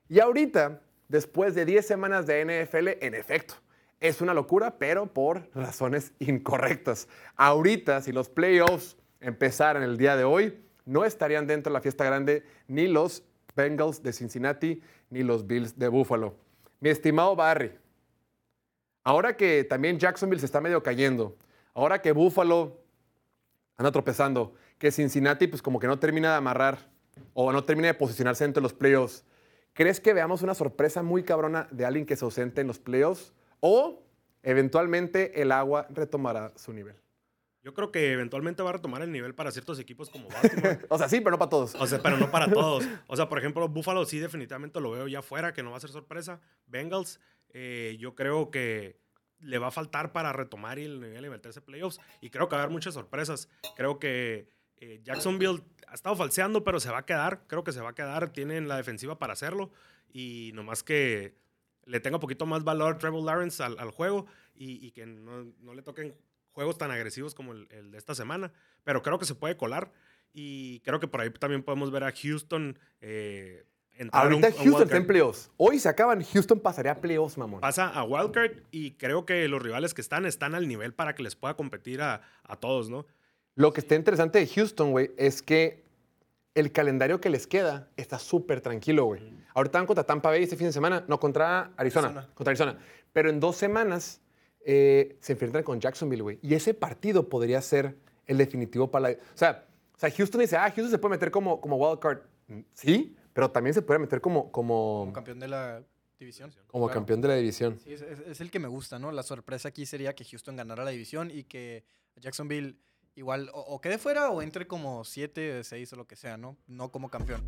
[0.10, 3.56] Y ahorita, después de 10 semanas de NFL, en efecto,
[4.00, 7.08] es una locura, pero por razones incorrectas.
[7.36, 12.06] Ahorita, si los playoffs empezaran el día de hoy, no estarían dentro de la fiesta
[12.06, 13.24] grande ni los
[13.56, 16.36] Bengals de Cincinnati ni los Bills de Buffalo.
[16.80, 17.72] Mi estimado Barry,
[19.04, 21.36] ahora que también Jacksonville se está medio cayendo,
[21.74, 22.80] ahora que Buffalo
[23.76, 26.90] anda tropezando, que Cincinnati pues como que no termina de amarrar
[27.34, 29.26] o no termina de posicionarse entre los playoffs,
[29.74, 33.34] ¿crees que veamos una sorpresa muy cabrona de alguien que se ausente en los playoffs?
[33.60, 34.04] ¿O
[34.44, 36.96] eventualmente el agua retomará su nivel?
[37.68, 40.80] Yo creo que eventualmente va a retomar el nivel para ciertos equipos como Baltimore.
[40.90, 41.76] O sea, sí, pero no para todos.
[41.76, 42.88] O sea, pero no para todos.
[43.08, 45.82] O sea, por ejemplo, Buffalo sí definitivamente lo veo ya fuera, que no va a
[45.82, 46.40] ser sorpresa.
[46.66, 49.02] Bengals, eh, yo creo que
[49.40, 52.00] le va a faltar para retomar el nivel y meterse playoffs.
[52.22, 53.50] Y creo que va a haber muchas sorpresas.
[53.76, 54.48] Creo que
[54.78, 57.48] eh, Jacksonville ha estado falseando, pero se va a quedar.
[57.48, 58.30] Creo que se va a quedar.
[58.32, 59.72] Tienen la defensiva para hacerlo.
[60.14, 61.36] Y nomás que
[61.88, 64.26] le tenga un poquito más valor Trevor Lawrence al, al juego
[64.56, 66.14] y, y que no, no le toquen
[66.52, 68.52] juegos tan agresivos como el, el de esta semana.
[68.84, 69.92] Pero creo que se puede colar.
[70.34, 72.78] Y creo que por ahí también podemos ver a Houston.
[73.02, 73.66] Eh,
[74.12, 75.50] Ahorita un Houston está en playoffs.
[75.58, 77.62] Hoy se acaban, Houston pasaría a playoffs, mamón.
[77.62, 81.24] Pasa a Wildcard y creo que los rivales que están están al nivel para que
[81.24, 83.08] les pueda competir a, a todos, ¿no?
[83.56, 85.87] Lo que está interesante de Houston, güey, es que
[86.60, 89.22] el calendario que les queda está súper tranquilo, güey.
[89.54, 92.30] Ahorita van contra Tampa Bay este fin de semana, no, contra Arizona, Arizona.
[92.34, 92.78] contra Arizona.
[93.14, 94.22] Pero en dos semanas
[94.66, 96.40] eh, se enfrentan con Jacksonville, güey.
[96.42, 99.16] Y ese partido podría ser el definitivo para la...
[99.16, 102.20] O sea, o sea Houston dice, ah, Houston se puede meter como, como wildcard.
[102.48, 105.84] Mm, Sí, pero también se puede meter como, como, como campeón de la
[106.20, 106.52] división.
[106.68, 106.94] como Claro.
[107.00, 107.78] campeón de la división.
[107.80, 109.12] Sí, es, es- es el que me gusta, ¿no?
[109.12, 111.84] La sorpresa aquí sería que Houston ganara la división y que
[112.16, 112.78] Jacksonville
[113.18, 116.56] igual o, quede fuera o entre como 7, 6 o lo que sea, ¿no?
[116.68, 117.44] No como campeón.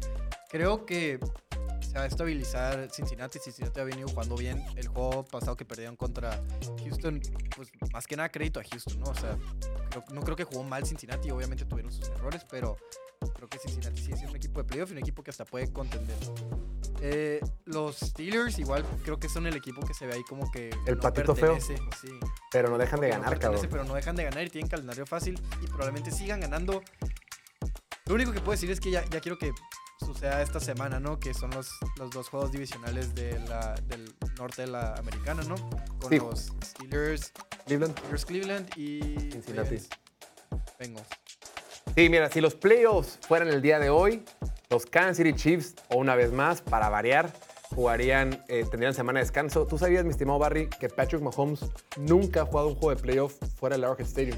[0.50, 1.20] Creo que
[1.82, 3.40] se va a estabilizar Cincinnati.
[3.40, 4.64] Cincinnati ha venido jugando bien.
[4.76, 6.42] El juego pasado que perdieron contra
[6.84, 7.22] Houston,
[7.56, 9.12] pues más que nada crédito a Houston, ¿no?
[9.12, 9.38] O sea,
[9.90, 11.32] creo- no creo que jugó mal Cincinnati.
[11.32, 12.76] Obviamente tuvieron sus errores, pero
[13.36, 15.72] creo que Cincinnati sigue siendo un equipo de playoff y un equipo que hasta puede
[15.72, 16.18] contender.
[17.02, 20.70] Eh, los Steelers igual creo que son el equipo que se ve ahí como que
[20.86, 21.58] El no patito feo.
[21.62, 21.76] sí.
[22.52, 23.72] Pero no dejan de no ganar, pertenece, cabrón.
[23.72, 26.82] Pero no dejan de ganar y tienen calendario fácil y probablemente sigan ganando.
[28.06, 29.52] Lo único que puedo decir es que ya, ya quiero que
[30.00, 31.20] suceda esta semana, ¿no?
[31.20, 35.56] Que son los, los dos juegos divisionales de la, del norte de la americana, ¿no?
[36.00, 36.18] Con Sí.
[36.20, 37.32] los Steelers,
[37.66, 37.98] Cleveland.
[37.98, 39.00] Steelers Cleveland y
[39.32, 39.78] Cincinnati.
[40.80, 41.08] Bengals.
[41.96, 44.24] Sí, mira, si los playoffs fueran el día de hoy,
[44.70, 47.32] los Kansas City Chiefs, o una vez más, para variar,
[47.76, 49.66] jugarían, eh, tendrían semana de descanso.
[49.66, 51.60] ¿Tú sabías, mi estimado Barry, que Patrick Mahomes
[51.98, 54.38] nunca ha jugado un juego de playoff fuera del Arrowhead Stadium?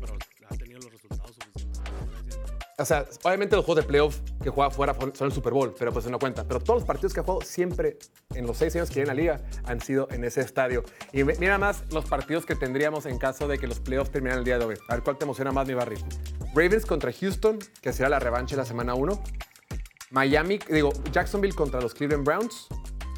[0.00, 0.14] Pero
[0.48, 1.80] ha tenido los resultados suficientes.
[2.78, 4.18] O sea, obviamente los juegos de playoff
[4.48, 6.44] que juega fuera son el Super Bowl, pero pues no cuenta.
[6.44, 7.98] Pero todos los partidos que ha jugado siempre,
[8.34, 10.84] en los seis años que lleva en la liga, han sido en ese estadio.
[11.12, 14.44] Y mira más los partidos que tendríamos en caso de que los playoffs terminaran el
[14.44, 14.76] día de hoy.
[14.88, 15.96] A ver cuál te emociona más, mi Barry.
[16.54, 19.22] Ravens contra Houston, que será la revancha de la semana 1.
[20.10, 22.68] Miami, digo, Jacksonville contra los Cleveland Browns.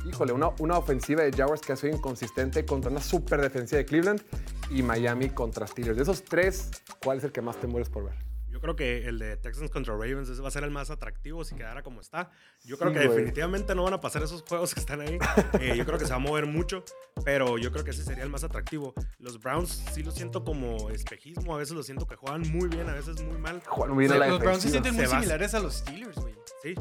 [0.09, 3.85] Híjole, una, una ofensiva de Jaguars que ha sido inconsistente contra una super defensiva de
[3.85, 4.23] Cleveland.
[4.71, 5.97] Y Miami contra Steelers.
[5.97, 6.71] De esos tres,
[7.03, 8.30] ¿cuál es el que más te mueres por ver?
[8.61, 11.45] Yo creo que el de Texans contra Ravens ese va a ser el más atractivo
[11.45, 12.31] si quedara como está.
[12.63, 13.17] Yo creo Sí, que güey.
[13.17, 15.19] definitivamente no van a pasar esos juegos que están ahí.
[15.61, 16.85] Eh, yo creo que se va a mover mucho,
[17.25, 18.93] pero yo creo que ese sería el más atractivo.
[19.19, 22.87] Los Browns sí lo siento como espejismo, a veces lo siento que juegan muy bien,
[22.91, 23.63] a veces muy mal.
[23.67, 25.61] Juan, muy bien O sea, a la los Browns se sienten muy Se similares a
[25.61, 26.35] los Steelers, güey.
[26.63, 26.75] Sí.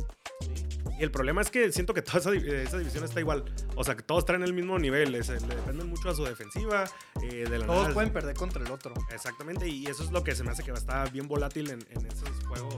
[0.99, 3.45] Y el problema es que siento que toda esa, di- esa división está igual.
[3.75, 5.15] O sea, que todos traen el mismo nivel.
[5.15, 6.83] es- le dependen mucho a su defensiva.
[7.21, 8.93] eh, de la Todos nada- pueden perder contra el otro.
[9.13, 11.69] Exactamente, y eso es lo que se me hace que va a estar bien volátil
[11.69, 12.75] en, en esos juegos.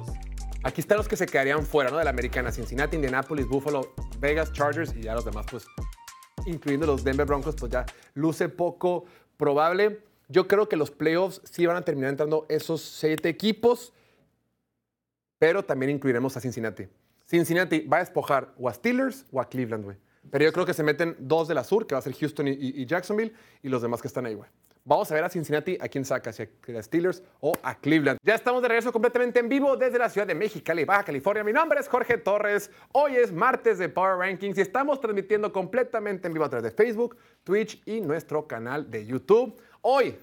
[0.63, 1.97] Aquí están los que se quedarían fuera, ¿no?
[1.97, 2.51] De la americana.
[2.51, 5.65] Cincinnati, Indianapolis, Buffalo, Vegas, Chargers y ya los demás, pues,
[6.45, 9.05] incluyendo los Denver Broncos, pues ya luce poco
[9.37, 10.03] probable.
[10.27, 13.93] Yo creo que los playoffs sí van a terminar entrando esos siete equipos,
[15.39, 16.87] pero también incluiremos a Cincinnati.
[17.31, 19.95] Cincinnati va a despojar o a Steelers o a Cleveland, güey.
[20.29, 22.49] Pero yo creo que se meten dos de la sur, que va a ser Houston
[22.49, 24.49] y, Jacksonville, y los demás que están ahí, güey.
[24.83, 28.19] Vamos a ver a Cincinnati a quién saca, si a Steelers o a Cleveland.
[28.21, 31.41] Ya estamos de regreso completamente en vivo desde la ciudad de Mexicali, Baja California.
[31.41, 32.69] Mi nombre es Jorge Torres.
[32.91, 36.71] Hoy es martes de Power Rankings y estamos transmitiendo completamente en vivo a través de
[36.71, 37.15] Facebook,
[37.45, 39.57] Twitch y nuestro canal de YouTube.
[39.79, 40.17] Hoy,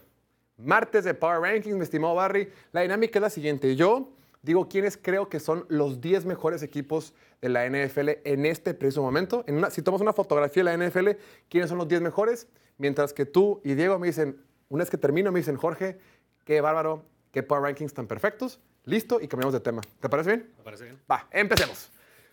[0.58, 3.74] martes de Power Rankings, mi estimado Barry, la dinámica es la siguiente.
[3.76, 4.12] Yo
[4.42, 9.02] digo quiénes creo que son los 10 mejores equipos de la NFL en este preciso
[9.02, 9.44] momento.
[9.46, 11.18] En una- si tomas una fotografía de la NFL,
[11.48, 12.46] quiénes son los 10 mejores,
[12.78, 15.98] mientras que tú y Diego me dicen, una vez que termino, me dicen, Jorge,
[16.44, 18.60] qué bárbaro, qué Power Rankings tan perfectos.
[18.84, 19.82] Listo, y cambiamos de tema.
[20.00, 20.52] ¿Te parece bien?
[20.58, 20.98] ¿Me parece bien?
[21.10, 21.90] Va, empecemos.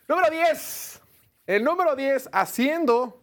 [0.08, 1.02] Número 10.
[1.48, 3.22] El número 10 haciendo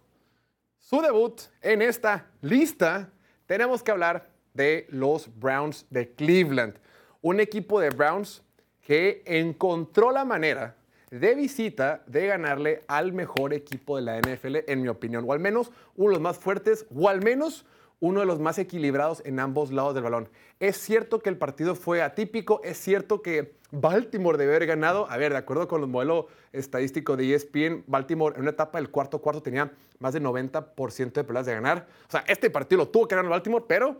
[0.78, 3.10] su debut en esta lista,
[3.46, 6.78] tenemos que hablar de los Browns de Cleveland.
[7.22, 8.42] Un equipo de Browns
[8.82, 10.76] que encontró la manera
[11.10, 15.40] de visita de ganarle al mejor equipo de la NFL, en mi opinión, o al
[15.40, 17.66] menos uno de los más fuertes, o al menos
[18.00, 20.28] uno de los más equilibrados en ambos lados del balón.
[20.58, 25.08] Es cierto que el partido fue atípico, es cierto que Baltimore debe haber ganado.
[25.08, 28.90] A ver, de acuerdo con el modelo estadístico de ESPN, Baltimore en una etapa del
[28.90, 30.74] cuarto cuarto tenía más del 90%
[31.12, 31.86] de probabilidades de ganar.
[32.08, 33.98] O sea, este partido lo tuvo que ganar Baltimore, pero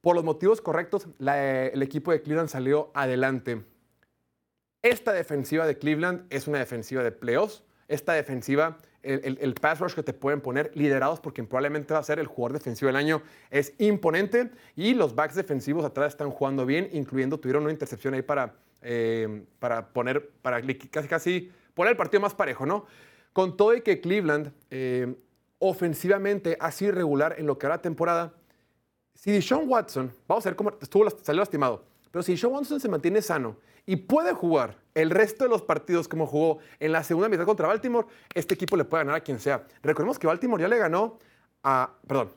[0.00, 3.62] por los motivos correctos, el equipo de Cleveland salió adelante.
[4.86, 7.64] Esta defensiva de Cleveland es una defensiva de playoffs.
[7.88, 11.98] Esta defensiva, el, el- pass rush que te pueden poner liderados por quien probablemente va
[11.98, 13.20] a ser el jugador defensivo del año
[13.50, 14.52] es imponente.
[14.76, 19.42] Y los backs defensivos atrás están jugando bien, incluyendo tuvieron una intercepción ahí para, eh,
[19.58, 22.86] para poner, para casi casi poner el partido más parejo, ¿no?
[23.32, 25.16] Con todo y que Cleveland eh,
[25.58, 28.34] ofensivamente ha sido irregular en lo que la temporada,
[29.14, 32.88] si Deshaun Watson, vamos a ver cómo estuvo, salió lastimado, pero si Deshaun Watson se
[32.88, 33.56] mantiene sano
[33.86, 37.68] y puede jugar el resto de los partidos como jugó en la segunda mitad contra
[37.68, 39.66] Baltimore, este equipo le puede ganar a quien sea.
[39.82, 41.18] Recordemos que Baltimore ya le ganó
[41.62, 42.32] a, perdón,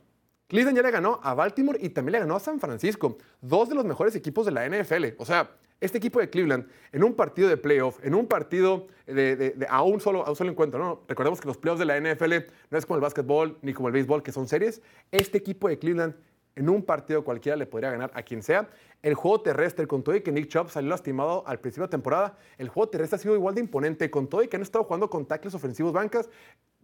[0.47, 3.75] Cleveland ya le ganó a Baltimore y también le ganó a San Francisco, dos de
[3.75, 5.05] los mejores equipos de la NFL.
[5.17, 9.65] O sea, este equipo de Cleveland en un partido de playoff, en un partido de,
[9.69, 11.03] a, un solo, a un solo encuentro, ¿no?
[11.07, 12.33] Recordemos que los playoffs de la NFL
[12.69, 14.81] no es como el básquetbol ni como el béisbol, que son series.
[15.11, 16.15] Este equipo de Cleveland
[16.59, 18.69] en un partido cualquiera le podría ganar a quien sea.
[19.01, 22.37] El juego terrestre, con todo y que Nick Chubb salió lastimado al principio de temporada,
[22.57, 25.09] el juego terrestre ha sido igual de imponente, con todo y que han estado jugando
[25.09, 26.29] con tackles ofensivos bancas,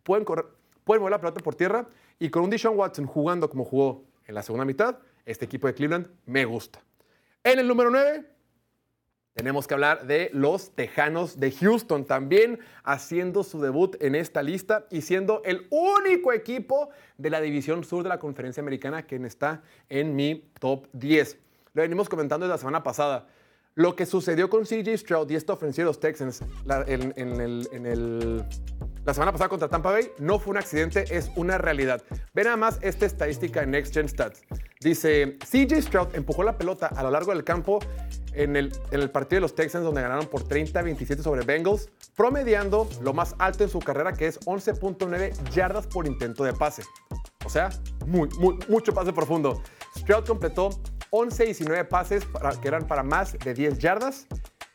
[0.03, 0.45] pueden, correr,
[0.85, 1.87] pueden mover la pelota por tierra,
[2.19, 5.73] y con un Deshaun Watson jugando como jugó en la segunda mitad, este equipo de
[5.73, 6.81] Cleveland me gusta.
[7.43, 8.23] En el número 9,
[9.35, 14.85] tenemos que hablar de los Tejanos de Houston, también haciendo su debut en esta lista
[14.89, 19.61] y siendo el único equipo de la división sur de la conferencia americana que está
[19.89, 21.37] en mi top 10.
[21.73, 23.27] Lo venimos comentando desde la semana pasada.
[23.75, 26.41] Lo que sucedió con CJ Stroud y esta ofensiva de los Texans
[26.87, 28.45] en el-
[29.05, 32.01] la semana pasada contra Tampa Bay no fue un accidente, es una realidad.
[32.33, 34.41] Ve nada más esta estadística en Next Gen Stats.
[34.79, 37.79] Dice, CJ Stroud empujó la pelota a lo largo del campo
[38.33, 38.71] en el,
[39.11, 43.69] partido de los Texans donde ganaron por 30-27 sobre Bengals, promediando lo más alto en
[43.69, 46.83] su carrera que es 11.9 yardas por intento de pase.
[47.45, 47.69] O sea,
[48.07, 49.61] muy, muy, mucho pase profundo.
[49.99, 50.69] Stroud completó
[51.11, 54.27] 11 y 19 pases para- que eran para más de 10 yardas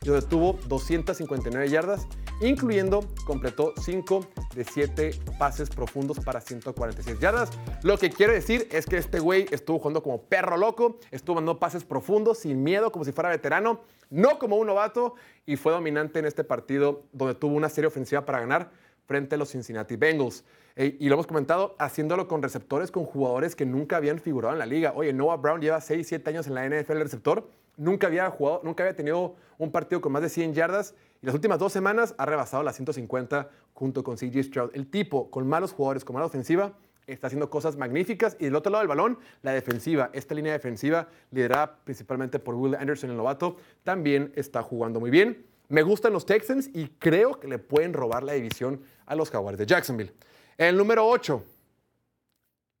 [0.03, 2.07] donde tuvo 259 yardas,
[2.41, 4.25] incluyendo completó 5
[4.55, 7.51] de 7 pases profundos para 146 yardas.
[7.83, 11.59] Lo que quiere decir es que este güey estuvo jugando como perro loco, estuvo mandando
[11.59, 15.13] pases profundos sin miedo, como si fuera veterano, no como un novato,
[15.45, 18.71] y fue dominante en este partido donde tuvo una serie ofensiva para ganar
[19.05, 20.43] frente a los Cincinnati Bengals.
[20.75, 24.65] Y lo hemos comentado, haciéndolo con receptores, con jugadores que nunca habían figurado en la
[24.65, 24.93] liga.
[24.95, 27.47] Oye, Noah Brown lleva 6, 7 años en la NFL receptor.
[27.77, 30.95] Nunca había jugado, nunca había tenido un partido con más de 100 yardas.
[31.21, 34.71] Y las últimas dos semanas ha rebasado las 150 junto con CJ Stroud.
[34.73, 36.73] El tipo, con malos jugadores, con mala ofensiva,
[37.07, 38.35] está haciendo cosas magníficas.
[38.39, 42.75] Y del otro lado del balón, la defensiva, esta línea defensiva, liderada principalmente por Will
[42.75, 45.45] Anderson, el novato, también está jugando muy bien.
[45.69, 49.57] Me gustan los Texans y creo que le pueden robar la división a los Jaguars
[49.57, 50.13] de Jacksonville.
[50.57, 51.43] El número 8,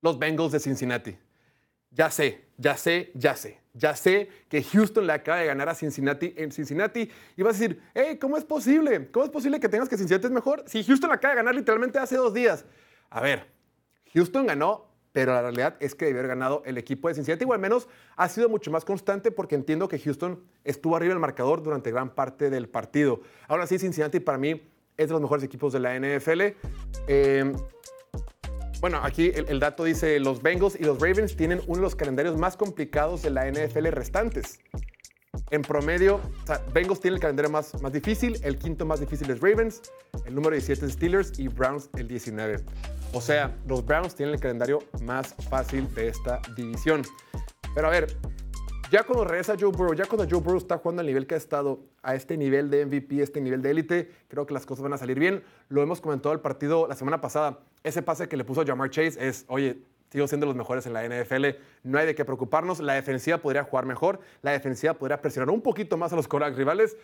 [0.01, 1.17] los Bengals de Cincinnati.
[1.91, 3.59] Ya sé, ya sé, ya sé.
[3.73, 7.59] Ya sé que Houston le acaba de ganar a Cincinnati en Cincinnati y vas a
[7.59, 9.09] decir, hey, ¿cómo es posible?
[9.11, 10.63] ¿Cómo es posible que tengas que Cincinnati es mejor?
[10.67, 12.65] Si Houston acaba de ganar literalmente hace dos días.
[13.09, 13.47] A ver,
[14.13, 17.53] Houston ganó, pero la realidad es que debió haber ganado el equipo de Cincinnati, o
[17.53, 17.87] al menos
[18.17, 22.13] ha sido mucho más constante porque entiendo que Houston estuvo arriba del marcador durante gran
[22.13, 23.21] parte del partido.
[23.47, 26.41] Ahora sí, Cincinnati para mí es de los mejores equipos de la NFL.
[27.07, 27.53] Eh,
[28.81, 32.35] bueno, aquí el, dato dice, los Bengals y los Ravens tienen uno de los calendarios
[32.35, 34.59] más complicados de la NFL restantes.
[35.51, 39.29] En promedio, o sea, Bengals tiene el calendario más, más difícil, el quinto más difícil
[39.29, 39.83] es Ravens,
[40.25, 42.57] el número 17 es Steelers y Browns el 19.
[43.13, 47.03] O sea, los Browns tienen el calendario más fácil de esta división.
[47.75, 48.17] Pero a ver,
[48.91, 51.37] ya cuando regresa Joe Burrow, ya cuando Joe Burrow está jugando al nivel que ha
[51.37, 54.91] estado, a este nivel de MVP, este nivel de élite, creo que las cosas van
[54.91, 55.43] a salir bien.
[55.69, 57.59] Lo hemos comentado el partido la semana pasada.
[57.83, 59.81] Ese pase que le puso Jamar Chase es, oye,
[60.11, 61.45] sigo siendo los mejores en la NFL,
[61.83, 62.81] no hay de qué preocuparnos.
[62.81, 66.57] La defensiva podría jugar mejor, la defensiva podría presionar un poquito más a los corebacks
[66.57, 66.97] rivales,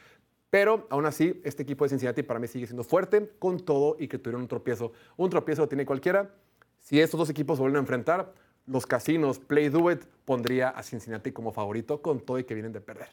[0.50, 4.10] pero aún así, este equipo de Cincinnati para mí sigue siendo fuerte con todo y
[4.10, 4.92] que tuvieron un tropiezo.
[5.16, 6.32] Un tropiezo lo tiene cualquiera.
[6.80, 8.34] Si estos dos equipos se vuelven a enfrentar,
[8.68, 9.90] los casinos, Play Do
[10.26, 13.08] pondría a Cincinnati como favorito con todo y que vienen de perder.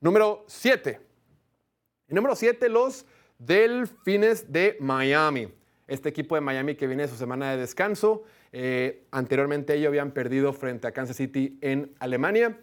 [0.00, 1.00] Número 7.
[2.08, 3.06] Y número 7, los
[3.38, 5.48] Delfines de Miami.
[5.86, 8.24] Este equipo de Miami que viene de su semana de descanso.
[8.52, 12.58] Eh, anteriormente ellos habían perdido frente a Kansas City en Alemania.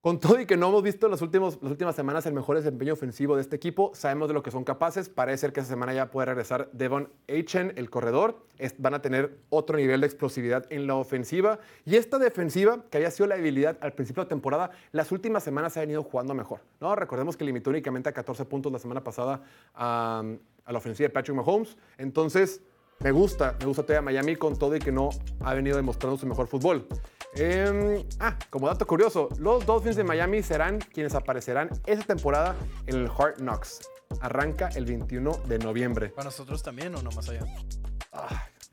[0.00, 2.92] Con todo y que no hemos visto las, últimos, las últimas semanas el mejor desempeño
[2.92, 5.08] ofensivo de este equipo, sabemos de lo que son capaces.
[5.08, 8.46] Parece ser que esta semana ya puede regresar Devon Achen, el corredor.
[8.78, 11.58] Van a tener otro nivel de explosividad en la ofensiva.
[11.84, 15.42] Y esta defensiva, que había sido la debilidad al principio de la temporada, las últimas
[15.42, 16.60] semanas ha venido jugando mejor.
[16.80, 16.94] ¿no?
[16.94, 19.42] Recordemos que limitó únicamente a 14 puntos la semana pasada
[19.74, 20.22] a,
[20.64, 21.76] a la ofensiva de Patrick Mahomes.
[21.96, 22.62] Entonces,
[23.00, 26.26] me gusta, me gusta todavía Miami con todo y que no ha venido demostrando su
[26.28, 26.86] mejor fútbol.
[27.34, 32.56] Em, ah, como dato curioso, los Dolphins de Miami serán quienes aparecerán esta temporada
[32.86, 33.80] en el Hard Knocks.
[34.20, 36.08] Arranca el 21 de noviembre.
[36.08, 37.44] ¿Para nosotros también o no más allá?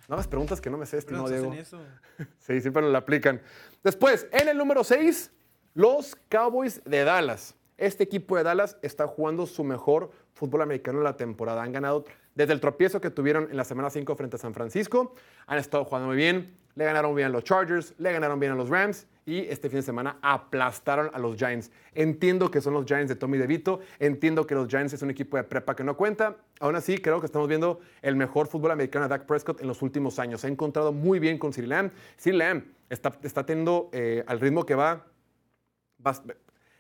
[0.07, 1.51] Nada más preguntas que no me sé, estimado Diego.
[1.53, 1.79] en eso.
[2.39, 3.41] Sí, siempre nos la aplican.
[3.83, 5.31] Después, en el número 6,
[5.73, 7.55] los Cowboys de Dallas.
[7.77, 11.61] Este equipo de Dallas está jugando su mejor fútbol americano en la temporada.
[11.61, 15.13] Han ganado desde el tropiezo que tuvieron en la semana 5 frente a San Francisco.
[15.47, 16.55] Han estado jugando muy bien.
[16.75, 19.79] Le ganaron bien a los Chargers, le ganaron bien a los Rams y este fin
[19.79, 21.71] de semana aplastaron a los Giants.
[21.93, 25.37] Entiendo que son los Giants de Tommy DeVito, entiendo que los Giants es un equipo
[25.37, 26.37] de prepa que no cuenta.
[26.59, 29.81] Aún así, creo que estamos viendo el mejor fútbol americano de Dak Prescott en los
[29.81, 30.41] últimos años.
[30.41, 31.91] Se ha encontrado muy bien con CeeDee Lamb.
[32.17, 35.05] CeeDee Lamb está, está teniendo eh, al ritmo que va,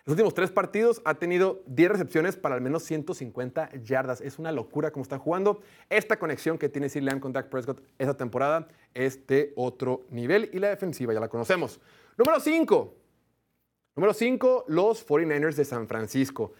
[0.05, 4.21] los últimos tres partidos ha tenido 10 recepciones para al menos 150 yardas.
[4.21, 5.61] Es una locura cómo está jugando.
[5.89, 10.59] Esta conexión que tiene Lamb con Dak Prescott esta temporada es de otro nivel y
[10.59, 11.79] la defensiva ya la conocemos.
[12.17, 12.95] Número 5.
[13.95, 16.53] Número 5, los 49ers de San Francisco.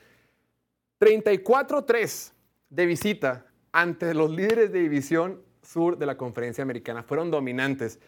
[1.00, 2.32] 34-3
[2.72, 7.04] de visita ante los líderes de división sur de la conferencia americana.
[7.04, 8.00] Fueron dominantes.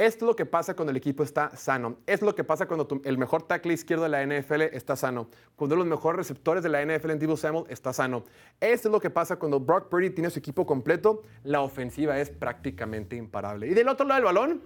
[0.00, 1.98] Es lo que pasa cuando el equipo está sano.
[2.06, 5.28] Es lo que pasa cuando el mejor tackle izquierdo de la NFL está sano.
[5.56, 8.24] Cuando uno de los mejores receptores de la NFL en Divo Samuel está sano.
[8.60, 11.20] Es lo que pasa cuando Brock Purdy tiene su equipo completo.
[11.44, 13.66] La ofensiva es prácticamente imparable.
[13.66, 14.62] Y del otro lado del balón,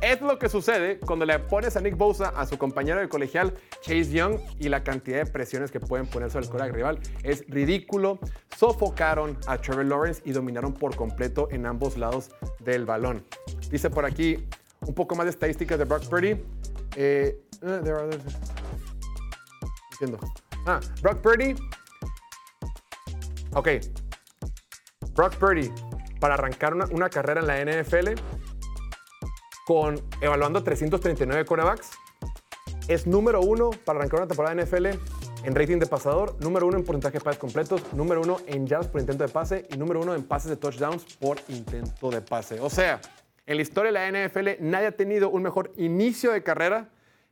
[0.00, 3.54] es lo que sucede cuando le pones a Nick Bosa a su compañero de colegial
[3.80, 7.44] Chase Young y la cantidad de presiones que pueden poner sobre el coreback rival es
[7.48, 8.20] ridículo.
[8.56, 12.30] Sofocaron a Trevor Lawrence y dominaron por completo en ambos lados
[12.60, 13.24] del balón.
[13.68, 14.46] Dice por aquí
[14.86, 16.30] un poco más de estadísticas de Brock Purdy.
[16.96, 18.18] Eh, eh.
[19.92, 20.18] Entiendo.
[20.66, 21.54] Ah, Brock Purdy.
[23.54, 23.68] Ok.
[25.14, 25.70] Brock Purdy,
[26.20, 28.20] para arrancar una, una carrera en la NFL,
[29.66, 31.90] con evaluando 339 corebacks,
[32.88, 34.86] es número uno para arrancar una temporada de NFL
[35.46, 38.88] en rating de pasador, número uno en porcentaje de pases completos, número uno en yards
[38.88, 42.60] por intento de pase y número uno en pases de touchdowns por intento de pase.
[42.60, 43.00] O sea,
[43.46, 46.90] en la historia de la NFL nadie ha tenido un mejor inicio de carrera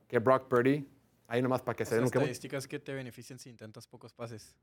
[0.08, 0.88] que Brock Purdy.
[1.26, 2.06] Ahí nomás para que se den un...
[2.06, 4.54] estadísticas que te benefician si intentas pocos pases.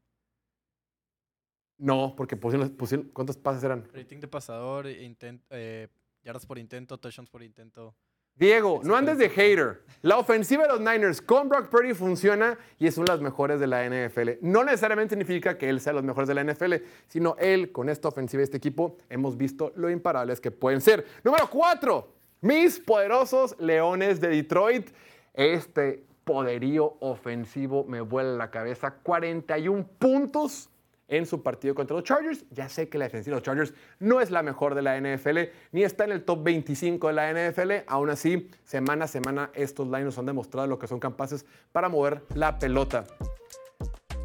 [1.77, 3.89] No, porque pusieron, pusieron- ¿cuántos pases eran?
[3.91, 5.87] Rating de pasador, intent, eh,
[6.23, 7.95] yardas por intento, touchdowns por intento.
[8.35, 9.83] Diego, no andes de hater.
[10.03, 13.59] La ofensiva de los Niners con Brock Purdy funciona y es una de las mejores
[13.59, 14.29] de la NFL.
[14.41, 16.73] No necesariamente significa que él sea los mejores de la NFL,
[17.07, 21.05] sino él con esta ofensiva y este equipo hemos visto lo imparables que pueden ser.
[21.23, 24.89] Número cuatro, mis poderosos Leones de Detroit.
[25.35, 28.95] Este poderío ofensivo me vuela la cabeza.
[29.03, 30.70] 41 puntos
[31.11, 32.45] en su partido contra los Chargers.
[32.49, 35.39] Ya sé que la defensiva de los Chargers no es la mejor de la NFL,
[35.71, 37.71] ni está en el top 25 de la NFL.
[37.85, 42.23] Aún así, semana a semana, estos Lions han demostrado lo que son capaces para mover
[42.33, 43.05] la pelota.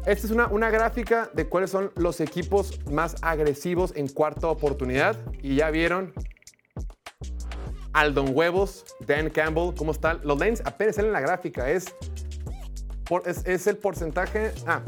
[0.05, 5.17] Esta es una, una gráfica de cuáles son los equipos más agresivos en cuarta oportunidad.
[5.41, 6.13] Y ya vieron
[7.91, 10.21] Aldon Huevos, Dan Campbell, ¿cómo están?
[10.23, 11.69] Los Lions apenas salen en la gráfica.
[11.69, 11.93] Es,
[13.25, 14.53] es, es el porcentaje.
[14.65, 14.81] Ah,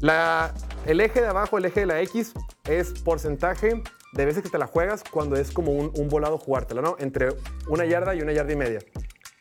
[0.00, 0.52] la-
[0.86, 2.32] el eje de abajo, el eje de la X,
[2.64, 3.82] es porcentaje
[4.12, 6.96] de veces que te la juegas cuando es como un, un volado jugártela, ¿no?
[6.98, 7.28] Entre
[7.68, 8.78] una yarda y una yarda y media.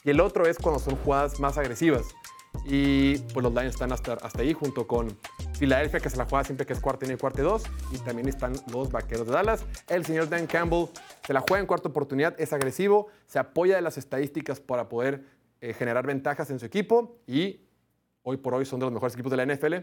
[0.03, 2.03] Y el otro es cuando son jugadas más agresivas.
[2.65, 5.15] Y pues los Lions están hasta, hasta ahí junto con
[5.57, 7.63] Filadelfia, que se la juega siempre que es cuarta y uno y cuarta y dos.
[7.91, 9.65] Y también están los Vaqueros de Dallas.
[9.87, 10.87] El señor Dan Campbell
[11.25, 15.23] se la juega en cuarta oportunidad, es agresivo, se apoya de las estadísticas para poder
[15.61, 17.61] eh, generar ventajas en su equipo y
[18.23, 19.73] hoy por hoy son de los mejores equipos de la NFL,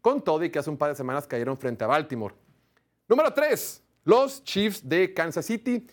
[0.00, 2.34] con todo y que hace un par de semanas cayeron frente a Baltimore.
[3.08, 5.86] Número 3, los Chiefs de Kansas City.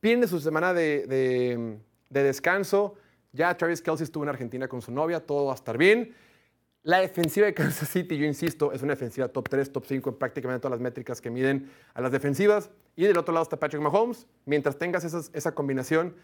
[0.00, 1.78] Viene su semana de, de-
[2.10, 2.94] de descanso.
[3.32, 6.14] Ya Travis Kelsey estuvo en Argentina con su novia, todo va a estar bien.
[6.82, 10.16] La defensiva de Kansas City, yo insisto, es una defensiva top 3, top 5 en
[10.16, 12.70] prácticamente todas las métricas que miden a las defensivas.
[12.96, 14.26] Y del otro lado está Patrick Mahomes.
[14.44, 16.14] Mientras tengas esa combinación,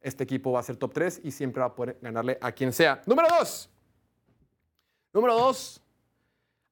[0.00, 2.72] este equipo va a ser top 3 y siempre va a poder ganarle a quien
[2.72, 3.02] sea.
[3.06, 3.70] Número 2.
[5.12, 5.82] Número 2.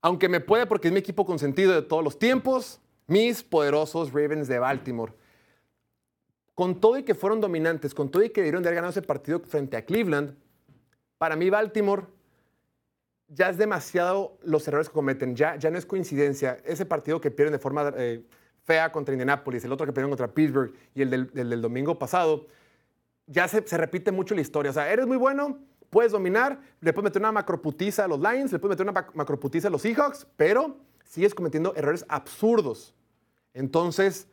[0.01, 4.49] Aunque me puede porque es mi equipo consentido de todos los tiempos, mis poderosos Ravens
[4.49, 5.13] de Baltimore.
[6.55, 9.03] Con todo y que fueron dominantes, con todo y que debieron de haber ganado ese
[9.03, 10.37] partido frente a Cleveland,
[11.17, 12.05] para mí Baltimore
[13.29, 15.37] ya es demasiado los errores que cometen.
[15.37, 16.59] Ya, ya no es coincidencia.
[16.65, 18.25] Ese partido que pierden de forma eh,
[18.65, 21.99] fea contra Indianapolis, el otro que perdieron contra Pittsburgh y el del, del- del domingo
[21.99, 22.47] pasado,
[23.27, 24.71] ya se, se repite mucho la historia.
[24.71, 25.59] O sea, eres muy bueno,
[25.91, 29.15] puedes dominar, le puedes meter una macroputiza a los Lions, le puedes meter una mac-
[29.15, 32.95] macroputiza a los Seahawks, pero sigues cometiendo errores absurdos.
[33.55, 34.29] Entonces,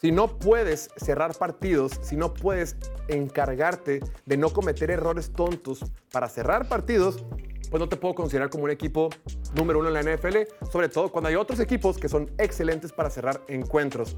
[0.00, 2.76] si no puedes cerrar partidos, si no puedes
[3.08, 7.24] encargarte de no cometer errores tontos para cerrar partidos,
[7.70, 9.08] pues no te puedo considerar como un equipo
[9.54, 10.38] número uno en la NFL,
[10.70, 14.16] sobre todo cuando hay otros equipos que son excelentes para cerrar encuentros.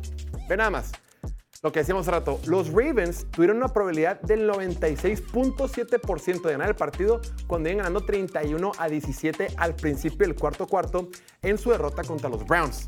[0.48, 0.90] Ve nada más.
[1.64, 6.74] Lo que decíamos hace rato, los Ravens tuvieron una probabilidad del 96.7% de ganar el
[6.74, 11.08] partido cuando iban ganando 31 a 17 al principio del cuarto cuarto
[11.40, 12.86] en su derrota contra los Browns.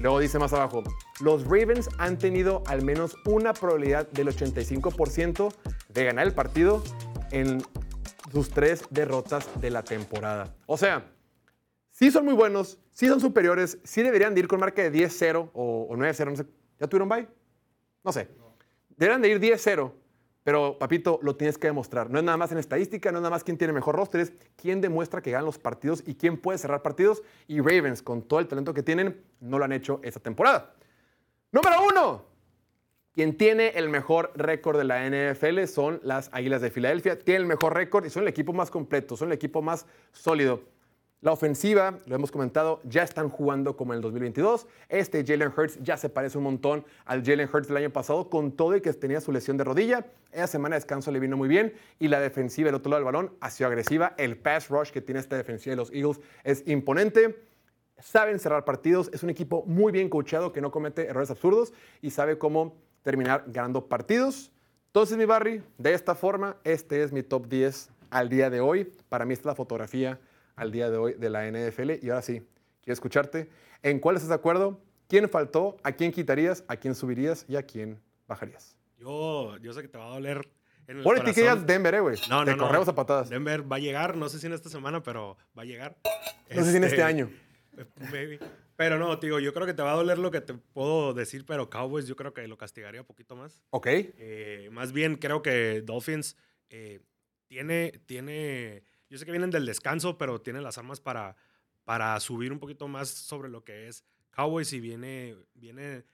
[0.00, 0.84] Luego dice más abajo,
[1.18, 5.52] los Ravens han tenido al menos una probabilidad del 85%
[5.88, 6.84] de ganar el partido
[7.32, 7.64] en
[8.30, 10.54] sus tres derrotas de la temporada.
[10.66, 11.10] O sea,
[11.90, 15.50] sí son muy buenos, sí son superiores, sí deberían de ir con marca de 10-0
[15.52, 16.46] o, o 9-0, no sé.
[16.78, 17.26] ¿Ya tuvieron bye?
[18.04, 18.28] No sé.
[18.96, 19.92] Deberían de ir 10-0,
[20.42, 22.08] pero papito, lo tienes que demostrar.
[22.08, 24.32] No es nada más en estadística, no es nada más quién tiene mejor roster, es
[24.56, 27.22] quién demuestra que ganan los partidos y quién puede cerrar partidos.
[27.46, 30.74] Y Ravens, con todo el talento que tienen, no lo han hecho esta temporada.
[31.52, 32.36] Número uno.
[33.12, 37.18] Quien tiene el mejor récord de la NFL son las Águilas de Filadelfia.
[37.18, 40.75] Tienen el mejor récord y son el equipo más completo, son el equipo más sólido.
[41.22, 44.66] La ofensiva, lo hemos comentado, ya están jugando como en el 2022.
[44.90, 48.52] Este Jalen Hurts ya se parece un montón al Jalen Hurts del año pasado, con
[48.52, 50.04] todo y que tenía su lesión de rodilla.
[50.30, 53.06] Esa semana de descanso le vino muy bien y la defensiva del otro lado del
[53.06, 54.14] balón ha sido agresiva.
[54.18, 57.42] El pass rush que tiene esta defensiva de los Eagles es imponente.
[57.98, 62.10] Saben cerrar partidos, es un equipo muy bien coachado que no comete errores absurdos y
[62.10, 64.52] sabe cómo terminar ganando partidos.
[64.88, 68.92] Entonces, mi Barry, de esta forma, este es mi top 10 al día de hoy.
[69.08, 70.20] Para mí esta es la fotografía
[70.56, 71.92] al día de hoy de la NFL.
[72.02, 72.40] Y ahora sí,
[72.82, 73.48] quiero escucharte.
[73.82, 74.80] ¿En cuál estás de acuerdo?
[75.08, 75.76] ¿Quién faltó?
[75.84, 76.64] ¿A quién quitarías?
[76.66, 77.44] ¿A quién subirías?
[77.48, 78.76] ¿Y a quién bajarías?
[78.98, 80.48] Yo, yo sé que te va a doler
[80.88, 81.30] en el Por corazón.
[81.30, 82.18] etiquetas Denver, eh, güey.
[82.28, 82.66] No, no, Te no.
[82.66, 83.28] corremos a patadas.
[83.28, 85.96] Denver va a llegar, no sé si en esta semana, pero va a llegar.
[86.54, 87.30] No sé si en este Este, año.
[88.10, 88.38] maybe.
[88.76, 91.44] Pero no, digo, yo creo que te va a doler lo que te puedo decir,
[91.46, 93.62] pero Cowboys yo creo que lo castigaría un poquito más.
[93.70, 93.86] Ok.
[93.88, 96.36] Eh, más bien creo que Dolphins
[96.68, 97.00] eh,
[97.46, 101.36] tiene, tiene, yo sé que vienen del descanso, pero tiene las armas para,
[101.84, 106.04] para subir un poquito más sobre lo que es Cowboys y viene, viene,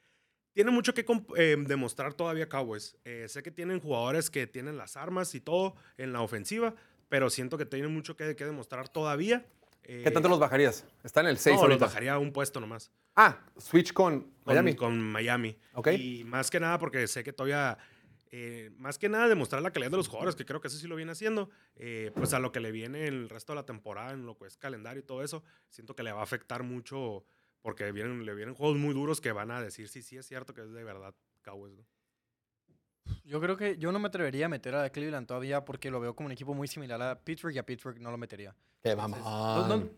[0.53, 1.05] tiene mucho que
[1.37, 2.97] eh, demostrar todavía Cowboys.
[3.05, 6.75] Eh, sé que tienen jugadores que tienen las armas y todo en la ofensiva,
[7.09, 9.45] pero siento que tienen mucho que, que demostrar todavía.
[9.83, 10.87] ¿Qué tanto los bajarías?
[11.03, 14.75] Está en el 6 no, los bajaría un puesto nomás Ah, switch con con Miami.
[14.75, 15.59] Con, Miami.
[15.75, 15.89] Ok.
[15.99, 17.77] Y más que nada porque sé que todavía,
[18.33, 20.89] eh, más que nada demostrar la calidad de los jugadores, que creo que eso sí
[20.89, 24.13] lo viene haciendo, eh, pues a lo que le viene el resto de la temporada,
[24.13, 27.25] en lo que es calendario y todo eso, siento que le va a afectar mucho
[27.61, 30.53] porque vienen, le vienen juegos muy duros que van a decir, sí, sí, es cierto
[30.55, 31.75] que es de verdad Cowboys.
[31.77, 31.85] ¿no?
[33.25, 36.15] Yo creo que yo no me atrevería a meter a Cleveland todavía porque lo veo
[36.17, 38.55] como un equipo muy similar a Pittsburgh y a Pittsburgh no lo metería.
[38.83, 39.21] Qué mamón.
[39.23, 39.91] No, no-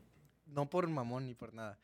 [0.47, 1.79] no por mamón ni por nada.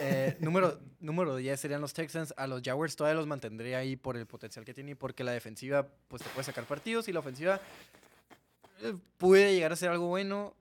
[0.00, 2.32] Eh, número, número 10 serían los Texans.
[2.36, 5.32] A los Jaguars todavía los mantendría ahí por el potencial que tiene y porque la
[5.32, 7.60] defensiva pues te puede sacar partidos y la ofensiva
[8.82, 10.54] eh, puede llegar a ser algo bueno.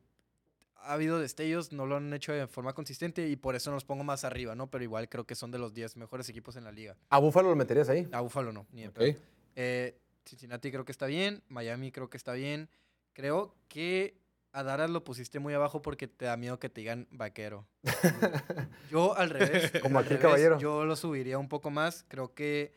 [0.86, 4.04] Ha habido destellos, no lo han hecho de forma consistente y por eso los pongo
[4.04, 4.70] más arriba, ¿no?
[4.70, 6.98] Pero igual creo que son de los 10 mejores equipos en la liga.
[7.10, 8.06] ¿A Buffalo lo meterías ahí?
[8.12, 8.94] A Buffalo no, ni de Ok.
[8.96, 9.20] pedo.
[9.56, 12.70] Eh, Cincinnati creo que está bien, Miami creo que está bien.
[13.14, 14.18] Creo que
[14.54, 17.68] a Dallas lo pusiste muy abajo porque te da miedo que te digan vaquero.
[18.92, 19.72] yo al revés.
[19.82, 20.60] Como al revés, caballero.
[20.60, 22.06] Yo lo subiría un poco más.
[22.08, 22.74] Creo que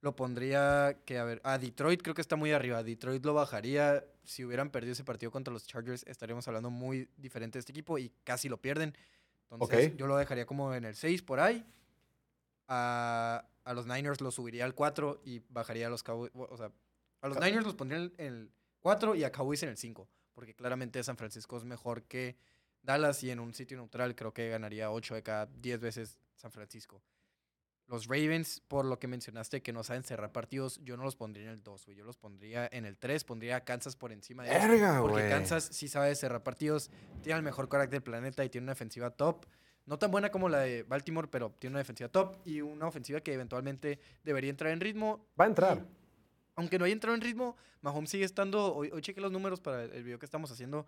[0.00, 2.82] lo pondría que a ver, a Detroit creo que está muy arriba.
[2.82, 4.04] Detroit lo bajaría.
[4.24, 7.98] Si hubieran perdido ese partido contra los Chargers, estaríamos hablando muy diferente de este equipo
[7.98, 8.96] y casi lo pierden.
[9.50, 9.96] Entonces, Ok.
[9.96, 11.64] yo lo dejaría como en el 6 por ahí.
[12.66, 16.32] A, a los Niners lo subiría al 4 y bajaría a los Cowboys.
[16.34, 16.72] O sea,
[17.20, 18.50] a los Niners los pondría en el
[18.80, 20.08] 4 y a Cowboys en el 5.
[20.34, 22.36] Porque claramente San Francisco es mejor que
[22.82, 26.52] Dallas y en un sitio neutral creo que ganaría 8 de cada 10 veces San
[26.52, 27.02] Francisco.
[27.86, 31.44] Los Ravens, por lo que mencionaste que no saben cerrar partidos, yo no los pondría
[31.44, 31.96] en el 2, güey.
[31.96, 34.68] Yo los pondría en el 3, pondría a Kansas por encima de ellos.
[34.68, 35.28] Verga, Porque.
[35.28, 36.90] Kansas sí sabe cerrar partidos,
[37.22, 39.44] tiene el mejor carácter del planeta y tiene una defensiva top.
[39.84, 43.20] No tan buena como la de Baltimore, pero tiene una defensiva top y una ofensiva
[43.20, 45.28] que eventualmente debería entrar en ritmo.
[45.38, 45.78] Va a entrar.
[45.78, 46.03] Y,
[46.56, 48.74] aunque no haya entrado en ritmo, Mahomes sigue estando.
[48.74, 50.86] Hoy, hoy chequé los números para el, el video que estamos haciendo.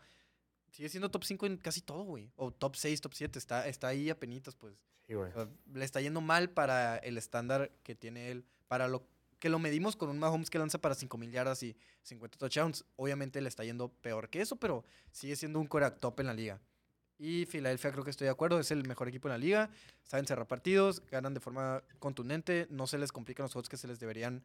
[0.71, 2.31] Sigue siendo top 5 en casi todo, güey.
[2.37, 3.39] O top 6, top 7.
[3.39, 4.75] Está, está ahí a penitas, pues.
[5.07, 5.31] Sí, güey.
[5.31, 8.45] O sea, le está yendo mal para el estándar que tiene él.
[8.69, 9.07] Para lo
[9.39, 12.85] que lo medimos con un Mahomes que lanza para 5.000 yardas y 50 touchdowns.
[12.97, 16.35] Obviamente le está yendo peor que eso, pero sigue siendo un quarterback top en la
[16.35, 16.61] liga.
[17.19, 19.71] Y Filadelfia creo que estoy de acuerdo, es el mejor equipo en la liga.
[20.05, 23.89] Saben cerrar partidos, ganan de forma contundente, no se les complican los juegos que se
[23.89, 24.45] les deberían.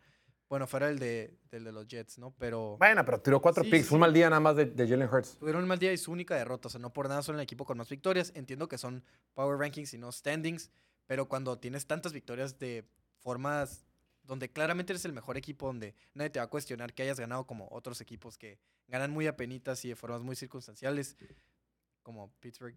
[0.52, 2.36] Bueno, fuera el de, del de los Jets, ¿no?
[2.38, 3.84] Pero Bueno, pero tiró cuatro Sí, picks.
[3.84, 5.38] sí, Fue un mal día nada más de, de Jalen Hurts.
[5.38, 6.68] tuvieron un mal día y su única derrota.
[6.68, 8.34] O sea, no por nada son el equipo con más victorias.
[8.36, 9.02] Entiendo que son
[9.34, 10.70] power rankings y no standings,
[11.08, 12.84] pero cuando tienes tantas victorias de
[13.20, 13.86] formas
[14.24, 17.48] donde claramente eres el mejor equipo, donde nadie te va a cuestionar que hayas ganado
[17.48, 21.16] como otros equipos que ganan muy apenitas y de formas muy circunstanciales,
[22.04, 22.76] como Pittsburgh.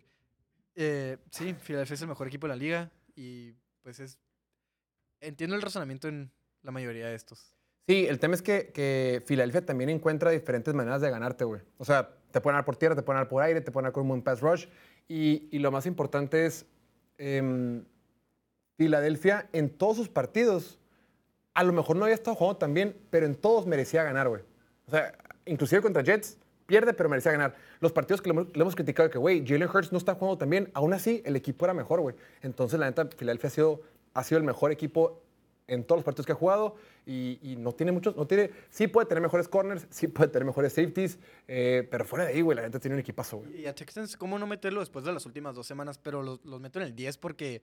[0.76, 3.52] Eh, sí, Philadelphia es el mejor equipo de la liga y
[3.82, 4.16] pues es...
[5.20, 6.30] Entiendo el razonamiento en
[6.62, 7.53] la mayoría de estos.
[7.86, 11.60] Sí, el tema es que, que Filadelfia también encuentra diferentes maneras de ganarte, güey.
[11.76, 13.92] O sea, te pueden dar por tierra, te pueden dar por aire, te pueden dar
[13.92, 14.66] con un pass rush.
[15.06, 16.66] Y, y lo más importante es,
[17.18, 17.84] em,
[18.76, 20.78] Filadelfia en todos sus partidos,
[21.52, 24.42] a lo mejor no había estado jugando tan bien, pero en todos merecía ganar, güey.
[24.86, 27.54] O sea, inclusive contra Jets, pierde, pero merecía ganar.
[27.80, 30.50] Los partidos que le hemos, hemos criticado, que, güey, Jalen Hurts no está jugando tan
[30.50, 32.16] bien, aún así el equipo era mejor, güey.
[32.42, 33.82] Entonces, la neta, Filadelfia ha sido,
[34.14, 35.23] ha sido el mejor equipo
[35.66, 38.86] en todos los partidos que ha jugado y, y no tiene muchos, no tiene, sí
[38.86, 42.56] puede tener mejores corners, sí puede tener mejores safeties, eh, pero fuera de ahí, güey,
[42.56, 43.62] la neta tiene un equipazo, güey.
[43.62, 45.98] Y a Texans, ¿cómo no meterlo después de las últimas dos semanas?
[45.98, 47.62] Pero los, los meto en el 10 porque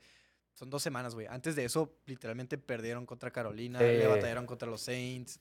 [0.53, 1.27] son dos semanas, güey.
[1.27, 3.85] Antes de eso, literalmente perdieron contra Carolina, Sí.
[3.85, 5.39] le batallaron contra los Saints.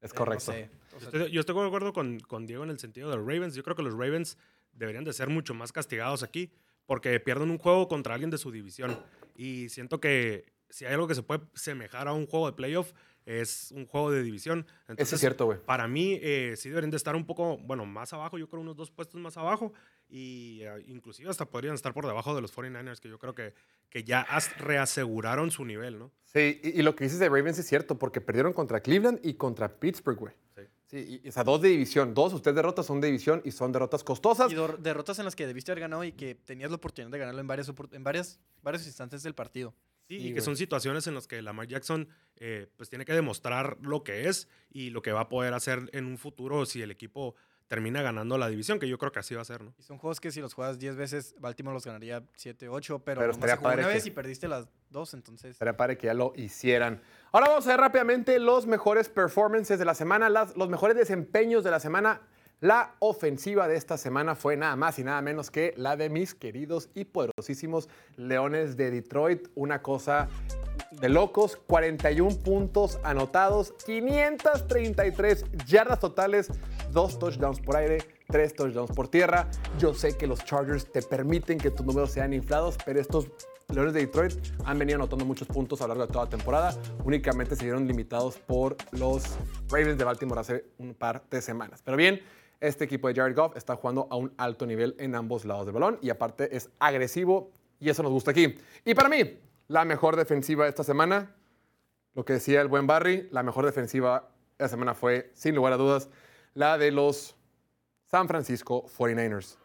[0.00, 0.52] Es eh, correcto.
[0.52, 0.70] no sé.
[0.96, 3.24] O sea, Estoy- yo estoy de acuerdo con, con Diego en el sentido de los
[3.26, 3.54] Ravens.
[3.54, 4.36] Yo creo que los Ravens
[4.72, 6.50] deberían de ser mucho más castigados aquí
[6.86, 8.98] porque pierden un juego contra alguien de su división.
[9.36, 12.92] Y siento que si hay algo que se puede semejar a un juego de playoff,
[13.26, 14.60] es un juego de división.
[14.60, 15.58] Eso Entonces, es cierto, güey.
[15.64, 18.76] para mí, eh, sí deberían de estar un poco, bueno, más abajo, yo creo unos
[18.76, 19.72] dos puestos más abajo,
[20.08, 23.54] y eh, inclusive hasta podrían estar por debajo de los 49ers, que yo creo que,
[23.90, 26.10] que ya as- reaseguraron su nivel, ¿no?
[26.24, 29.34] Sí, y, y lo que dices de Ravens es cierto, porque perdieron contra Cleveland y
[29.34, 30.34] contra Pittsburgh, güey.
[30.56, 30.62] Sí.
[30.86, 32.14] Sí, y, o sea, dos de división.
[32.14, 34.50] Dos, ustedes derrotas son de división y son derrotas costosas.
[34.50, 37.40] Y derrotas en las que debiste haber ganado y que tenías la oportunidad de ganarlo
[37.40, 39.72] en varias, en varias, varios instantes del partido.
[40.10, 43.76] Sí, y que son situaciones en las que Lamar Jackson eh, pues tiene que demostrar
[43.80, 46.90] lo que es y lo que va a poder hacer en un futuro si el
[46.90, 47.36] equipo
[47.68, 49.72] termina ganando la división, que yo creo que así va a ser, ¿no?
[49.78, 53.20] Y son juegos que si los juegas 10 veces, Baltimore los ganaría 7, 8, pero,
[53.20, 55.56] Pero nomás estaría se jugó una que- vez y perdiste las dos, entonces...
[55.56, 57.00] Sería padre que ya lo hicieran.
[57.30, 61.62] Ahora vamos a ver rápidamente los mejores performances de la semana, las- los mejores desempeños
[61.62, 62.22] de la semana.
[62.60, 66.34] La ofensiva de esta semana fue nada más y nada menos que la de mis
[66.34, 67.88] queridos y poderosísimos
[68.18, 69.48] Leones de Detroit.
[69.54, 70.28] Una cosa
[70.90, 76.50] de locos, 41 puntos anotados, 533 yardas totales,
[76.92, 77.96] dos touchdowns por aire,
[78.28, 79.48] tres touchdowns por tierra.
[79.78, 83.30] Yo sé que los Chargers te permiten que tus números sean inflados, pero estos
[83.68, 84.34] Leones de Detroit
[84.66, 86.74] han venido anotando muchos puntos a lo largo de toda la temporada.
[87.04, 89.22] Únicamente se vieron limitados por los
[89.70, 91.80] Ravens de Baltimore hace un par de semanas.
[91.82, 92.20] Pero bien,
[92.60, 95.74] este equipo de Jared Goff está jugando a un alto nivel en ambos lados del
[95.74, 98.54] balón y aparte es agresivo y eso nos gusta aquí.
[98.84, 99.38] Y para mí,
[99.68, 101.34] la mejor defensiva de esta semana,
[102.14, 105.72] lo que decía el buen Barry, la mejor defensiva de la semana fue, sin lugar
[105.72, 106.10] a dudas,
[106.54, 107.36] la de los
[108.10, 109.56] San Francisco 49ers.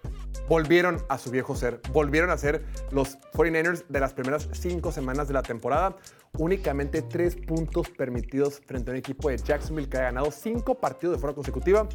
[0.48, 5.28] Volvieron a su viejo ser, volvieron a ser los 49ers de las primeras cinco semanas
[5.28, 5.96] de la temporada.
[6.38, 11.16] Únicamente tres puntos permitidos frente a un equipo de Jacksonville que ha ganado cinco partidos
[11.16, 11.88] de forma consecutiva.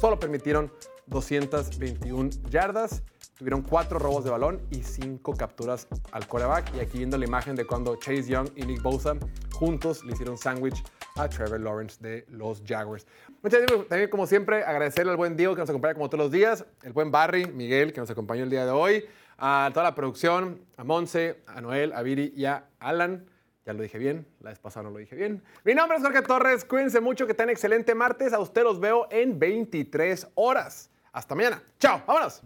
[0.00, 0.72] Solo permitieron
[1.06, 3.02] 221 yardas.
[3.36, 6.74] Tuvieron cuatro robos de balón y cinco capturas al quarterback.
[6.76, 9.14] Y aquí viendo la imagen de cuando Chase Young y Nick Bosa
[9.52, 10.82] juntos le hicieron sándwich
[11.16, 13.06] a Trevor Lawrence de los Jaguars.
[13.42, 16.32] Muchas gracias también, como siempre, agradecerle al buen Diego que nos acompaña como todos los
[16.32, 19.04] días, el buen Barry, Miguel, que nos acompañó el día de hoy,
[19.38, 23.26] a toda la producción, a Monse, a Noel, a Viri y a Alan.
[23.64, 25.42] Ya lo dije bien, la vez pasada no lo dije bien.
[25.64, 28.32] Mi nombre es Jorge Torres, cuídense mucho, que tengan excelente martes.
[28.32, 30.90] A usted los veo en 23 horas.
[31.12, 31.62] Hasta mañana.
[31.78, 32.42] Chao, vámonos.